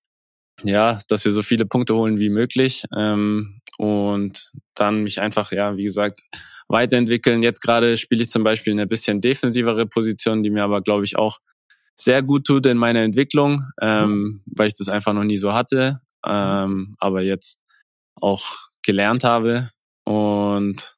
ja, 0.64 1.00
dass 1.08 1.24
wir 1.24 1.32
so 1.32 1.42
viele 1.42 1.66
Punkte 1.66 1.96
holen 1.96 2.20
wie 2.20 2.30
möglich 2.30 2.84
ähm, 2.96 3.62
und 3.80 4.52
dann 4.76 5.04
mich 5.04 5.22
einfach, 5.22 5.54
ja, 5.54 5.78
wie 5.78 5.86
gesagt, 5.86 6.20
weiterentwickeln. 6.68 7.42
Jetzt 7.42 7.62
gerade 7.62 7.96
spiele 7.96 8.24
ich 8.24 8.30
zum 8.30 8.44
Beispiel 8.44 8.74
eine 8.74 8.88
bisschen 8.88 9.22
defensivere 9.22 9.86
Position, 9.86 10.44
die 10.44 10.50
mir 10.50 10.66
aber, 10.66 10.82
glaube 10.82 11.06
ich, 11.06 11.18
auch 11.18 11.40
sehr 11.96 12.22
gut 12.22 12.46
tut 12.46 12.66
in 12.66 12.78
meiner 12.78 13.00
Entwicklung, 13.00 13.64
ähm, 13.82 14.12
mhm. 14.12 14.44
weil 14.46 14.68
ich 14.68 14.78
das 14.78 14.90
einfach 14.90 15.14
noch 15.14 15.24
nie 15.24 15.38
so 15.38 15.54
hatte, 15.54 16.02
ähm, 16.26 16.96
aber 17.00 17.22
jetzt 17.22 17.58
auch 18.16 18.44
gelernt 18.84 19.24
habe 19.24 19.70
und 20.04 20.98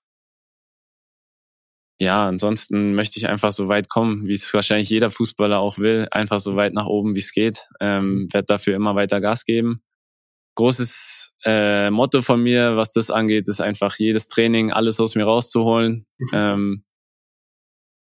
ja, 1.99 2.27
ansonsten 2.27 2.95
möchte 2.95 3.19
ich 3.19 3.29
einfach 3.29 3.51
so 3.51 3.67
weit 3.67 3.87
kommen, 3.89 4.27
wie 4.27 4.33
es 4.33 4.51
wahrscheinlich 4.55 4.89
jeder 4.89 5.11
Fußballer 5.11 5.59
auch 5.59 5.77
will, 5.77 6.07
einfach 6.09 6.39
so 6.39 6.55
weit 6.55 6.73
nach 6.73 6.87
oben, 6.87 7.13
wie 7.13 7.19
es 7.19 7.31
geht. 7.31 7.67
Ähm, 7.79 8.27
werde 8.31 8.47
dafür 8.47 8.75
immer 8.75 8.95
weiter 8.95 9.21
Gas 9.21 9.45
geben. 9.45 9.83
Großes 10.55 11.35
äh, 11.45 11.89
Motto 11.89 12.21
von 12.21 12.41
mir, 12.41 12.75
was 12.77 12.91
das 12.91 13.09
angeht, 13.09 13.47
ist 13.47 13.61
einfach 13.61 13.97
jedes 13.97 14.27
Training, 14.27 14.71
alles 14.71 14.99
aus 14.99 15.15
mir 15.15 15.23
rauszuholen, 15.23 16.05
mhm. 16.17 16.29
ähm, 16.33 16.83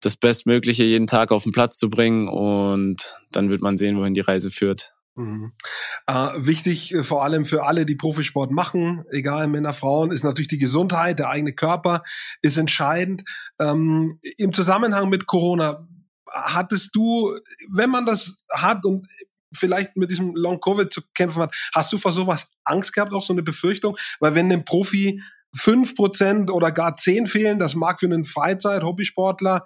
das 0.02 0.18
Bestmögliche 0.18 0.84
jeden 0.84 1.08
Tag 1.08 1.32
auf 1.32 1.44
den 1.44 1.54
Platz 1.54 1.78
zu 1.78 1.90
bringen 1.90 2.28
und 2.28 3.16
dann 3.32 3.50
wird 3.50 3.62
man 3.62 3.78
sehen, 3.78 3.98
wohin 3.98 4.14
die 4.14 4.22
Reise 4.22 4.52
führt. 4.52 4.94
Mhm. 5.16 5.54
Äh, 6.08 6.30
wichtig 6.38 6.94
äh, 6.94 7.04
vor 7.04 7.24
allem 7.24 7.46
für 7.46 7.66
alle, 7.66 7.86
die 7.86 7.96
Profisport 7.96 8.52
machen, 8.52 9.06
egal 9.12 9.48
Männer, 9.48 9.74
Frauen, 9.74 10.12
ist 10.12 10.24
natürlich 10.24 10.48
die 10.48 10.58
Gesundheit, 10.58 11.20
der 11.20 11.30
eigene 11.30 11.54
Körper 11.54 12.04
ist 12.42 12.58
entscheidend. 12.58 13.24
Ähm, 13.60 14.20
Im 14.38 14.54
Zusammenhang 14.54 15.10
mit 15.10 15.28
Corona, 15.28 15.88
hattest 16.34 16.96
du, 16.96 17.38
wenn 17.72 17.92
man 17.92 18.06
das 18.06 18.44
hat 18.52 18.86
und 18.86 19.08
vielleicht 19.56 19.98
mit 19.98 20.12
diesem 20.12 20.36
Long 20.36 20.60
Covid 20.60 20.94
zu 20.94 21.02
kämpfen 21.14 21.44
hat, 21.44 21.56
hast 21.74 21.92
du 21.94 21.98
vor 21.98 22.14
sowas 22.14 22.50
Angst 22.64 22.94
gehabt, 22.94 23.14
auch 23.14 23.24
so 23.24 23.34
eine 23.34 23.44
Befürchtung? 23.44 23.98
Weil 24.20 24.36
wenn 24.36 24.52
einem 24.52 24.66
Profi 24.66 25.22
fünf 25.56 25.96
Prozent 25.96 26.52
oder 26.52 26.72
gar 26.72 26.98
zehn 26.98 27.28
fehlen, 27.28 27.60
das 27.60 27.76
mag 27.76 28.00
für 28.00 28.08
einen 28.08 28.26
Freizeit-Hobbysportler 28.26 29.64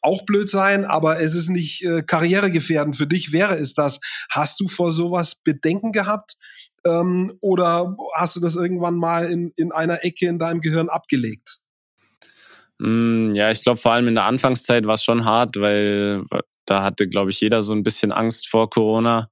auch 0.00 0.24
blöd 0.24 0.48
sein, 0.48 0.84
aber 0.84 1.20
es 1.20 1.34
ist 1.34 1.48
nicht 1.48 1.84
äh, 1.84 2.02
karrieregefährdend. 2.02 2.96
Für 2.96 3.06
dich 3.06 3.32
wäre 3.32 3.54
es 3.54 3.74
das. 3.74 3.98
Hast 4.30 4.60
du 4.60 4.68
vor 4.68 4.92
sowas 4.92 5.34
Bedenken 5.34 5.92
gehabt? 5.92 6.36
Ähm, 6.84 7.32
oder 7.40 7.96
hast 8.14 8.36
du 8.36 8.40
das 8.40 8.56
irgendwann 8.56 8.96
mal 8.96 9.26
in, 9.26 9.52
in 9.56 9.72
einer 9.72 10.04
Ecke 10.04 10.28
in 10.28 10.38
deinem 10.38 10.60
Gehirn 10.60 10.88
abgelegt? 10.88 11.58
Mm, 12.78 13.32
ja, 13.34 13.50
ich 13.50 13.62
glaube, 13.62 13.78
vor 13.78 13.92
allem 13.92 14.08
in 14.08 14.14
der 14.14 14.24
Anfangszeit 14.24 14.86
war 14.86 14.94
es 14.94 15.04
schon 15.04 15.24
hart, 15.24 15.56
weil 15.60 16.24
da 16.66 16.82
hatte, 16.82 17.06
glaube 17.06 17.30
ich, 17.30 17.40
jeder 17.40 17.62
so 17.62 17.72
ein 17.72 17.82
bisschen 17.82 18.12
Angst 18.12 18.48
vor 18.48 18.70
Corona. 18.70 19.28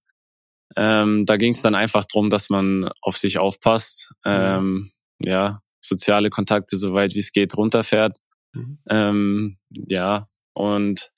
Ähm, 0.76 1.24
da 1.26 1.36
ging 1.36 1.52
es 1.52 1.62
dann 1.62 1.74
einfach 1.74 2.04
drum, 2.04 2.30
dass 2.30 2.50
man 2.50 2.90
auf 3.00 3.16
sich 3.16 3.38
aufpasst, 3.38 4.12
ähm, 4.24 4.90
ja, 5.18 5.60
soziale 5.80 6.30
Kontakte 6.30 6.76
so 6.76 6.94
weit 6.94 7.14
wie 7.14 7.20
es 7.20 7.32
geht 7.32 7.56
runterfährt. 7.56 8.18
Mhm. 8.52 8.78
Ähm, 8.88 9.56
ja, 9.70 10.28
und 10.52 11.10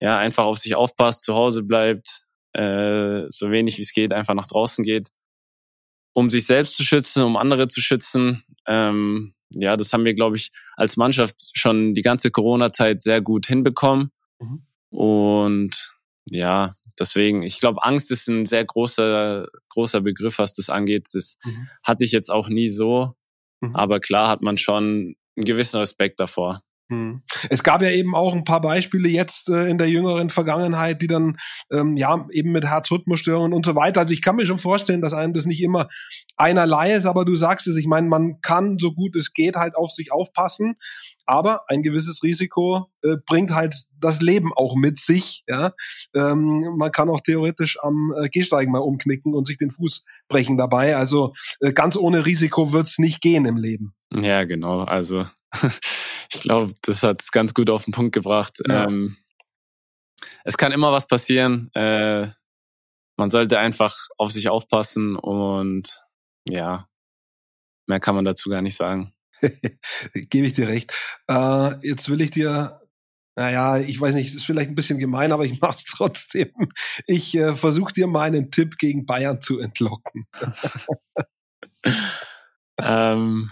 ja, 0.00 0.18
einfach 0.18 0.44
auf 0.44 0.58
sich 0.58 0.74
aufpasst, 0.74 1.22
zu 1.22 1.34
Hause 1.34 1.62
bleibt, 1.62 2.24
äh, 2.52 3.24
so 3.28 3.50
wenig 3.50 3.78
wie 3.78 3.82
es 3.82 3.92
geht, 3.92 4.12
einfach 4.12 4.34
nach 4.34 4.46
draußen 4.46 4.84
geht, 4.84 5.08
um 6.12 6.30
sich 6.30 6.46
selbst 6.46 6.76
zu 6.76 6.84
schützen, 6.84 7.22
um 7.22 7.36
andere 7.36 7.68
zu 7.68 7.80
schützen. 7.80 8.44
Ähm, 8.66 9.34
ja, 9.50 9.76
das 9.76 9.92
haben 9.92 10.04
wir, 10.04 10.14
glaube 10.14 10.36
ich, 10.36 10.52
als 10.76 10.96
Mannschaft 10.96 11.50
schon 11.54 11.94
die 11.94 12.02
ganze 12.02 12.30
Corona-Zeit 12.30 13.00
sehr 13.00 13.20
gut 13.20 13.46
hinbekommen. 13.46 14.10
Mhm. 14.38 14.66
Und 14.90 15.94
ja, 16.30 16.74
deswegen, 16.98 17.42
ich 17.42 17.60
glaube, 17.60 17.84
Angst 17.84 18.10
ist 18.10 18.28
ein 18.28 18.46
sehr 18.46 18.64
großer, 18.64 19.48
großer 19.70 20.00
Begriff, 20.00 20.38
was 20.38 20.52
das 20.52 20.68
angeht. 20.70 21.08
Das 21.12 21.36
mhm. 21.44 21.68
hatte 21.82 22.04
ich 22.04 22.12
jetzt 22.12 22.30
auch 22.30 22.48
nie 22.48 22.68
so. 22.68 23.14
Mhm. 23.60 23.74
Aber 23.74 24.00
klar 24.00 24.28
hat 24.28 24.42
man 24.42 24.58
schon 24.58 25.16
einen 25.36 25.44
gewissen 25.44 25.78
Respekt 25.78 26.20
davor. 26.20 26.62
Hm. 26.90 27.22
Es 27.50 27.62
gab 27.62 27.82
ja 27.82 27.90
eben 27.90 28.16
auch 28.16 28.34
ein 28.34 28.42
paar 28.42 28.60
Beispiele 28.60 29.08
jetzt 29.08 29.48
äh, 29.48 29.68
in 29.68 29.78
der 29.78 29.88
jüngeren 29.88 30.28
Vergangenheit, 30.28 31.00
die 31.00 31.06
dann 31.06 31.38
ähm, 31.70 31.96
ja 31.96 32.26
eben 32.32 32.50
mit 32.50 32.66
Herzrhythmusstörungen 32.66 33.52
und 33.52 33.64
so 33.64 33.76
weiter. 33.76 34.00
Also 34.00 34.12
ich 34.12 34.22
kann 34.22 34.34
mir 34.34 34.44
schon 34.44 34.58
vorstellen, 34.58 35.00
dass 35.00 35.14
einem 35.14 35.32
das 35.32 35.46
nicht 35.46 35.62
immer 35.62 35.88
einerlei 36.36 36.92
ist, 36.94 37.06
aber 37.06 37.24
du 37.24 37.36
sagst 37.36 37.68
es, 37.68 37.76
ich 37.76 37.86
meine, 37.86 38.08
man 38.08 38.40
kann 38.40 38.78
so 38.80 38.92
gut 38.92 39.14
es 39.14 39.32
geht 39.32 39.54
halt 39.54 39.76
auf 39.76 39.92
sich 39.92 40.10
aufpassen, 40.10 40.74
aber 41.26 41.62
ein 41.68 41.84
gewisses 41.84 42.24
Risiko 42.24 42.88
äh, 43.04 43.16
bringt 43.24 43.54
halt 43.54 43.84
das 44.00 44.20
Leben 44.20 44.52
auch 44.52 44.74
mit 44.74 44.98
sich. 44.98 45.44
Ja, 45.46 45.70
ähm, 46.12 46.74
man 46.76 46.90
kann 46.90 47.08
auch 47.08 47.20
theoretisch 47.20 47.78
am 47.80 48.12
äh, 48.20 48.28
Gehsteigen 48.28 48.72
mal 48.72 48.78
umknicken 48.78 49.32
und 49.32 49.46
sich 49.46 49.58
den 49.58 49.70
Fuß 49.70 50.02
brechen 50.26 50.58
dabei. 50.58 50.96
Also 50.96 51.34
äh, 51.60 51.72
ganz 51.72 51.96
ohne 51.96 52.26
Risiko 52.26 52.72
wird's 52.72 52.98
nicht 52.98 53.20
gehen 53.20 53.44
im 53.46 53.56
Leben. 53.56 53.94
Ja, 54.12 54.42
genau. 54.42 54.80
Also 54.80 55.26
ich 56.32 56.42
glaube, 56.42 56.72
das 56.82 57.02
hat 57.02 57.20
es 57.20 57.30
ganz 57.30 57.54
gut 57.54 57.70
auf 57.70 57.84
den 57.84 57.92
Punkt 57.92 58.12
gebracht. 58.14 58.60
Ja. 58.66 58.84
Ähm, 58.84 59.16
es 60.44 60.56
kann 60.56 60.72
immer 60.72 60.92
was 60.92 61.06
passieren. 61.06 61.70
Äh, 61.74 62.28
man 63.16 63.30
sollte 63.30 63.58
einfach 63.58 63.96
auf 64.16 64.30
sich 64.30 64.48
aufpassen 64.48 65.16
und 65.16 66.02
ja, 66.48 66.88
mehr 67.86 68.00
kann 68.00 68.14
man 68.14 68.24
dazu 68.24 68.48
gar 68.48 68.62
nicht 68.62 68.76
sagen. 68.76 69.12
Gebe 70.14 70.46
ich 70.46 70.54
dir 70.54 70.68
recht. 70.68 70.94
Äh, 71.28 71.74
jetzt 71.86 72.08
will 72.08 72.20
ich 72.20 72.30
dir, 72.30 72.80
naja, 73.36 73.78
ich 73.78 74.00
weiß 74.00 74.14
nicht, 74.14 74.34
ist 74.34 74.44
vielleicht 74.44 74.70
ein 74.70 74.74
bisschen 74.74 74.98
gemein, 74.98 75.32
aber 75.32 75.44
ich 75.44 75.60
mache 75.60 75.76
es 75.76 75.84
trotzdem. 75.84 76.50
Ich 77.06 77.36
äh, 77.36 77.54
versuche 77.54 77.92
dir 77.92 78.06
meinen 78.06 78.50
Tipp 78.50 78.78
gegen 78.78 79.06
Bayern 79.06 79.42
zu 79.42 79.58
entlocken. 79.58 80.26
ähm, 82.80 83.50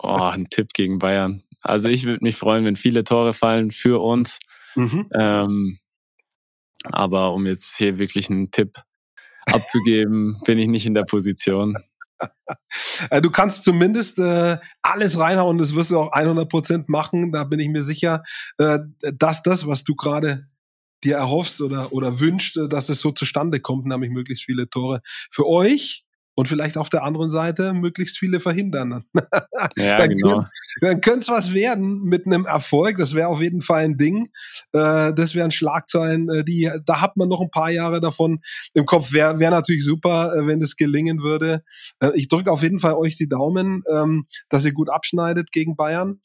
Oh, 0.00 0.16
ein 0.16 0.48
Tipp 0.50 0.72
gegen 0.72 0.98
Bayern. 0.98 1.42
Also 1.62 1.88
ich 1.88 2.04
würde 2.04 2.24
mich 2.24 2.36
freuen, 2.36 2.64
wenn 2.64 2.76
viele 2.76 3.04
Tore 3.04 3.34
fallen 3.34 3.70
für 3.70 4.02
uns. 4.02 4.38
Mhm. 4.74 5.08
Ähm, 5.18 5.78
aber 6.84 7.32
um 7.34 7.46
jetzt 7.46 7.76
hier 7.76 7.98
wirklich 7.98 8.30
einen 8.30 8.50
Tipp 8.50 8.78
abzugeben, 9.46 10.36
bin 10.46 10.58
ich 10.58 10.68
nicht 10.68 10.86
in 10.86 10.94
der 10.94 11.04
Position. 11.04 11.76
Äh, 13.10 13.20
du 13.20 13.30
kannst 13.30 13.64
zumindest 13.64 14.18
äh, 14.18 14.58
alles 14.82 15.18
reinhauen, 15.18 15.58
das 15.58 15.74
wirst 15.74 15.90
du 15.90 15.98
auch 15.98 16.12
100 16.12 16.48
Prozent 16.48 16.88
machen. 16.88 17.32
Da 17.32 17.44
bin 17.44 17.60
ich 17.60 17.68
mir 17.68 17.82
sicher, 17.82 18.22
äh, 18.58 18.78
dass 19.14 19.42
das, 19.42 19.66
was 19.66 19.84
du 19.84 19.94
gerade 19.94 20.48
dir 21.02 21.16
erhoffst 21.16 21.62
oder, 21.62 21.92
oder 21.92 22.20
wünscht, 22.20 22.56
äh, 22.58 22.68
dass 22.68 22.88
es 22.88 23.00
so 23.00 23.12
zustande 23.12 23.60
kommt, 23.60 23.86
nämlich 23.86 24.10
möglichst 24.10 24.44
viele 24.44 24.68
Tore 24.68 25.00
für 25.30 25.46
euch 25.46 26.04
und 26.40 26.46
vielleicht 26.46 26.78
auf 26.78 26.88
der 26.88 27.04
anderen 27.04 27.30
Seite 27.30 27.74
möglichst 27.74 28.16
viele 28.16 28.40
verhindern. 28.40 29.04
Ja, 29.76 29.98
dann 29.98 30.08
genau. 30.08 30.46
dann 30.80 31.02
könnte 31.02 31.20
es 31.20 31.28
was 31.28 31.52
werden 31.52 32.00
mit 32.04 32.24
einem 32.24 32.46
Erfolg. 32.46 32.96
Das 32.96 33.14
wäre 33.14 33.28
auf 33.28 33.42
jeden 33.42 33.60
Fall 33.60 33.84
ein 33.84 33.98
Ding. 33.98 34.28
Äh, 34.72 35.12
das 35.12 35.34
wären 35.34 35.50
Schlagzeilen, 35.50 36.30
äh, 36.30 36.42
die, 36.42 36.70
da 36.86 37.02
hat 37.02 37.18
man 37.18 37.28
noch 37.28 37.42
ein 37.42 37.50
paar 37.50 37.70
Jahre 37.70 38.00
davon 38.00 38.40
im 38.72 38.86
Kopf. 38.86 39.12
Wäre 39.12 39.38
wär 39.38 39.50
natürlich 39.50 39.84
super, 39.84 40.32
äh, 40.34 40.46
wenn 40.46 40.60
das 40.60 40.76
gelingen 40.76 41.22
würde. 41.22 41.62
ich 42.14 42.28
drücke 42.28 42.50
auf 42.50 42.62
jeden 42.62 42.78
Fall 42.78 42.94
euch 42.94 43.18
die 43.18 43.28
Daumen, 43.28 43.82
ähm, 43.92 44.26
dass 44.48 44.64
ihr 44.64 44.72
gut 44.72 44.88
abschneidet 44.88 45.52
gegen 45.52 45.76
Bayern. 45.76 46.20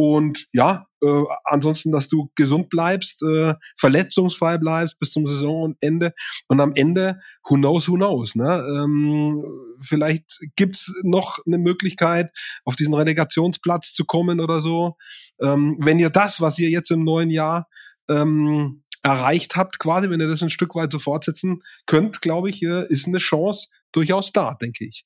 Und 0.00 0.46
ja, 0.52 0.86
äh, 1.02 1.24
ansonsten, 1.42 1.90
dass 1.90 2.06
du 2.06 2.30
gesund 2.36 2.68
bleibst, 2.68 3.20
äh, 3.24 3.54
verletzungsfrei 3.76 4.56
bleibst 4.56 4.96
bis 5.00 5.10
zum 5.10 5.26
Saisonende. 5.26 6.12
Und 6.46 6.60
am 6.60 6.72
Ende, 6.76 7.18
who 7.42 7.56
knows, 7.56 7.88
who 7.88 7.96
knows. 7.96 8.36
Ne? 8.36 8.64
Ähm, 8.76 9.44
vielleicht 9.80 10.38
gibt's 10.54 10.92
noch 11.02 11.40
eine 11.44 11.58
Möglichkeit, 11.58 12.30
auf 12.64 12.76
diesen 12.76 12.94
Relegationsplatz 12.94 13.92
zu 13.92 14.04
kommen 14.04 14.38
oder 14.38 14.60
so. 14.60 14.94
Ähm, 15.40 15.76
wenn 15.80 15.98
ihr 15.98 16.10
das, 16.10 16.40
was 16.40 16.60
ihr 16.60 16.70
jetzt 16.70 16.92
im 16.92 17.02
neuen 17.02 17.32
Jahr 17.32 17.66
ähm, 18.08 18.84
erreicht 19.02 19.56
habt, 19.56 19.80
quasi, 19.80 20.10
wenn 20.10 20.20
ihr 20.20 20.28
das 20.28 20.44
ein 20.44 20.48
Stück 20.48 20.76
weit 20.76 20.92
so 20.92 21.00
fortsetzen 21.00 21.64
könnt, 21.86 22.22
glaube 22.22 22.50
ich, 22.50 22.62
äh, 22.62 22.86
ist 22.86 23.08
eine 23.08 23.18
Chance 23.18 23.66
durchaus 23.90 24.30
da, 24.30 24.54
denke 24.54 24.84
ich. 24.84 25.04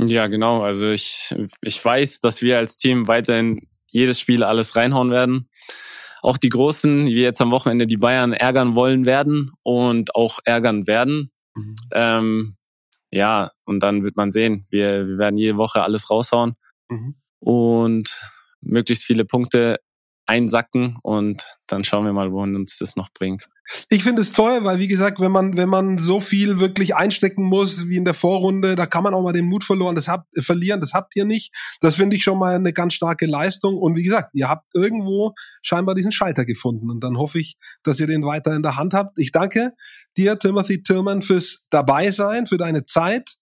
Ja, 0.00 0.26
genau. 0.26 0.62
Also 0.62 0.88
ich, 0.88 1.32
ich 1.60 1.84
weiß, 1.84 2.18
dass 2.18 2.42
wir 2.42 2.58
als 2.58 2.78
Team 2.78 3.06
weiterhin 3.06 3.68
jedes 3.92 4.18
Spiel 4.18 4.42
alles 4.42 4.74
reinhauen 4.74 5.10
werden. 5.10 5.48
Auch 6.22 6.38
die 6.38 6.48
Großen, 6.48 7.06
wie 7.06 7.22
jetzt 7.22 7.40
am 7.40 7.50
Wochenende 7.50 7.86
die 7.86 7.96
Bayern 7.96 8.32
ärgern 8.32 8.74
wollen 8.74 9.06
werden 9.06 9.52
und 9.62 10.14
auch 10.14 10.38
ärgern 10.44 10.86
werden. 10.86 11.30
Mhm. 11.54 11.74
Ähm, 11.92 12.56
ja, 13.10 13.50
und 13.64 13.80
dann 13.80 14.02
wird 14.02 14.16
man 14.16 14.30
sehen. 14.30 14.64
Wir, 14.70 15.06
wir 15.06 15.18
werden 15.18 15.36
jede 15.36 15.56
Woche 15.56 15.82
alles 15.82 16.10
raushauen 16.10 16.54
mhm. 16.88 17.16
und 17.40 18.20
möglichst 18.60 19.04
viele 19.04 19.24
Punkte 19.24 19.78
einsacken 20.26 20.98
und 21.02 21.42
dann 21.66 21.84
schauen 21.84 22.04
wir 22.04 22.12
mal, 22.12 22.32
wohin 22.32 22.56
uns 22.56 22.78
das 22.78 22.96
noch 22.96 23.10
bringt. 23.12 23.48
Ich 23.90 24.02
finde 24.02 24.22
es 24.22 24.32
toll, 24.32 24.64
weil 24.64 24.80
wie 24.80 24.88
gesagt, 24.88 25.20
wenn 25.20 25.30
man 25.30 25.56
wenn 25.56 25.68
man 25.68 25.96
so 25.96 26.18
viel 26.18 26.58
wirklich 26.58 26.96
einstecken 26.96 27.44
muss 27.44 27.88
wie 27.88 27.96
in 27.96 28.04
der 28.04 28.14
Vorrunde, 28.14 28.74
da 28.74 28.86
kann 28.86 29.04
man 29.04 29.14
auch 29.14 29.22
mal 29.22 29.32
den 29.32 29.46
Mut 29.46 29.62
verloren, 29.62 29.94
das 29.94 30.08
habt, 30.08 30.26
verlieren. 30.42 30.80
Das 30.80 30.94
habt 30.94 31.14
ihr 31.14 31.24
nicht. 31.24 31.54
Das 31.80 31.94
finde 31.94 32.16
ich 32.16 32.24
schon 32.24 32.38
mal 32.38 32.56
eine 32.56 32.72
ganz 32.72 32.94
starke 32.94 33.26
Leistung. 33.26 33.76
Und 33.76 33.96
wie 33.96 34.02
gesagt, 34.02 34.30
ihr 34.34 34.48
habt 34.48 34.66
irgendwo 34.74 35.34
scheinbar 35.62 35.94
diesen 35.94 36.10
Schalter 36.12 36.44
gefunden. 36.44 36.90
Und 36.90 37.04
dann 37.04 37.16
hoffe 37.16 37.38
ich, 37.38 37.56
dass 37.84 38.00
ihr 38.00 38.08
den 38.08 38.24
weiter 38.24 38.54
in 38.54 38.62
der 38.62 38.76
Hand 38.76 38.94
habt. 38.94 39.18
Ich 39.18 39.30
danke 39.30 39.72
dir, 40.16 40.38
Timothy 40.38 40.82
Tillman, 40.82 41.22
fürs 41.22 41.66
Dabeisein, 41.70 42.46
für 42.46 42.58
deine 42.58 42.84
Zeit. 42.86 43.36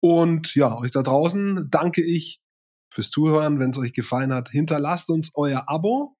Und 0.00 0.54
ja, 0.54 0.76
euch 0.76 0.90
da 0.90 1.02
draußen 1.02 1.68
danke 1.70 2.02
ich 2.02 2.42
fürs 2.90 3.10
Zuhören. 3.10 3.58
Wenn 3.58 3.70
es 3.70 3.78
euch 3.78 3.94
gefallen 3.94 4.34
hat, 4.34 4.50
hinterlasst 4.50 5.08
uns 5.08 5.30
euer 5.34 5.64
Abo. 5.66 6.16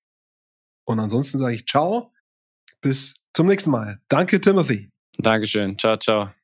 Und 0.84 1.00
ansonsten 1.00 1.38
sage 1.38 1.54
ich 1.54 1.66
ciao. 1.66 2.12
Bis 2.80 3.21
zum 3.34 3.46
nächsten 3.46 3.70
Mal. 3.70 3.98
Danke, 4.08 4.40
Timothy. 4.40 4.88
Dankeschön. 5.18 5.78
Ciao, 5.78 5.96
ciao. 5.96 6.41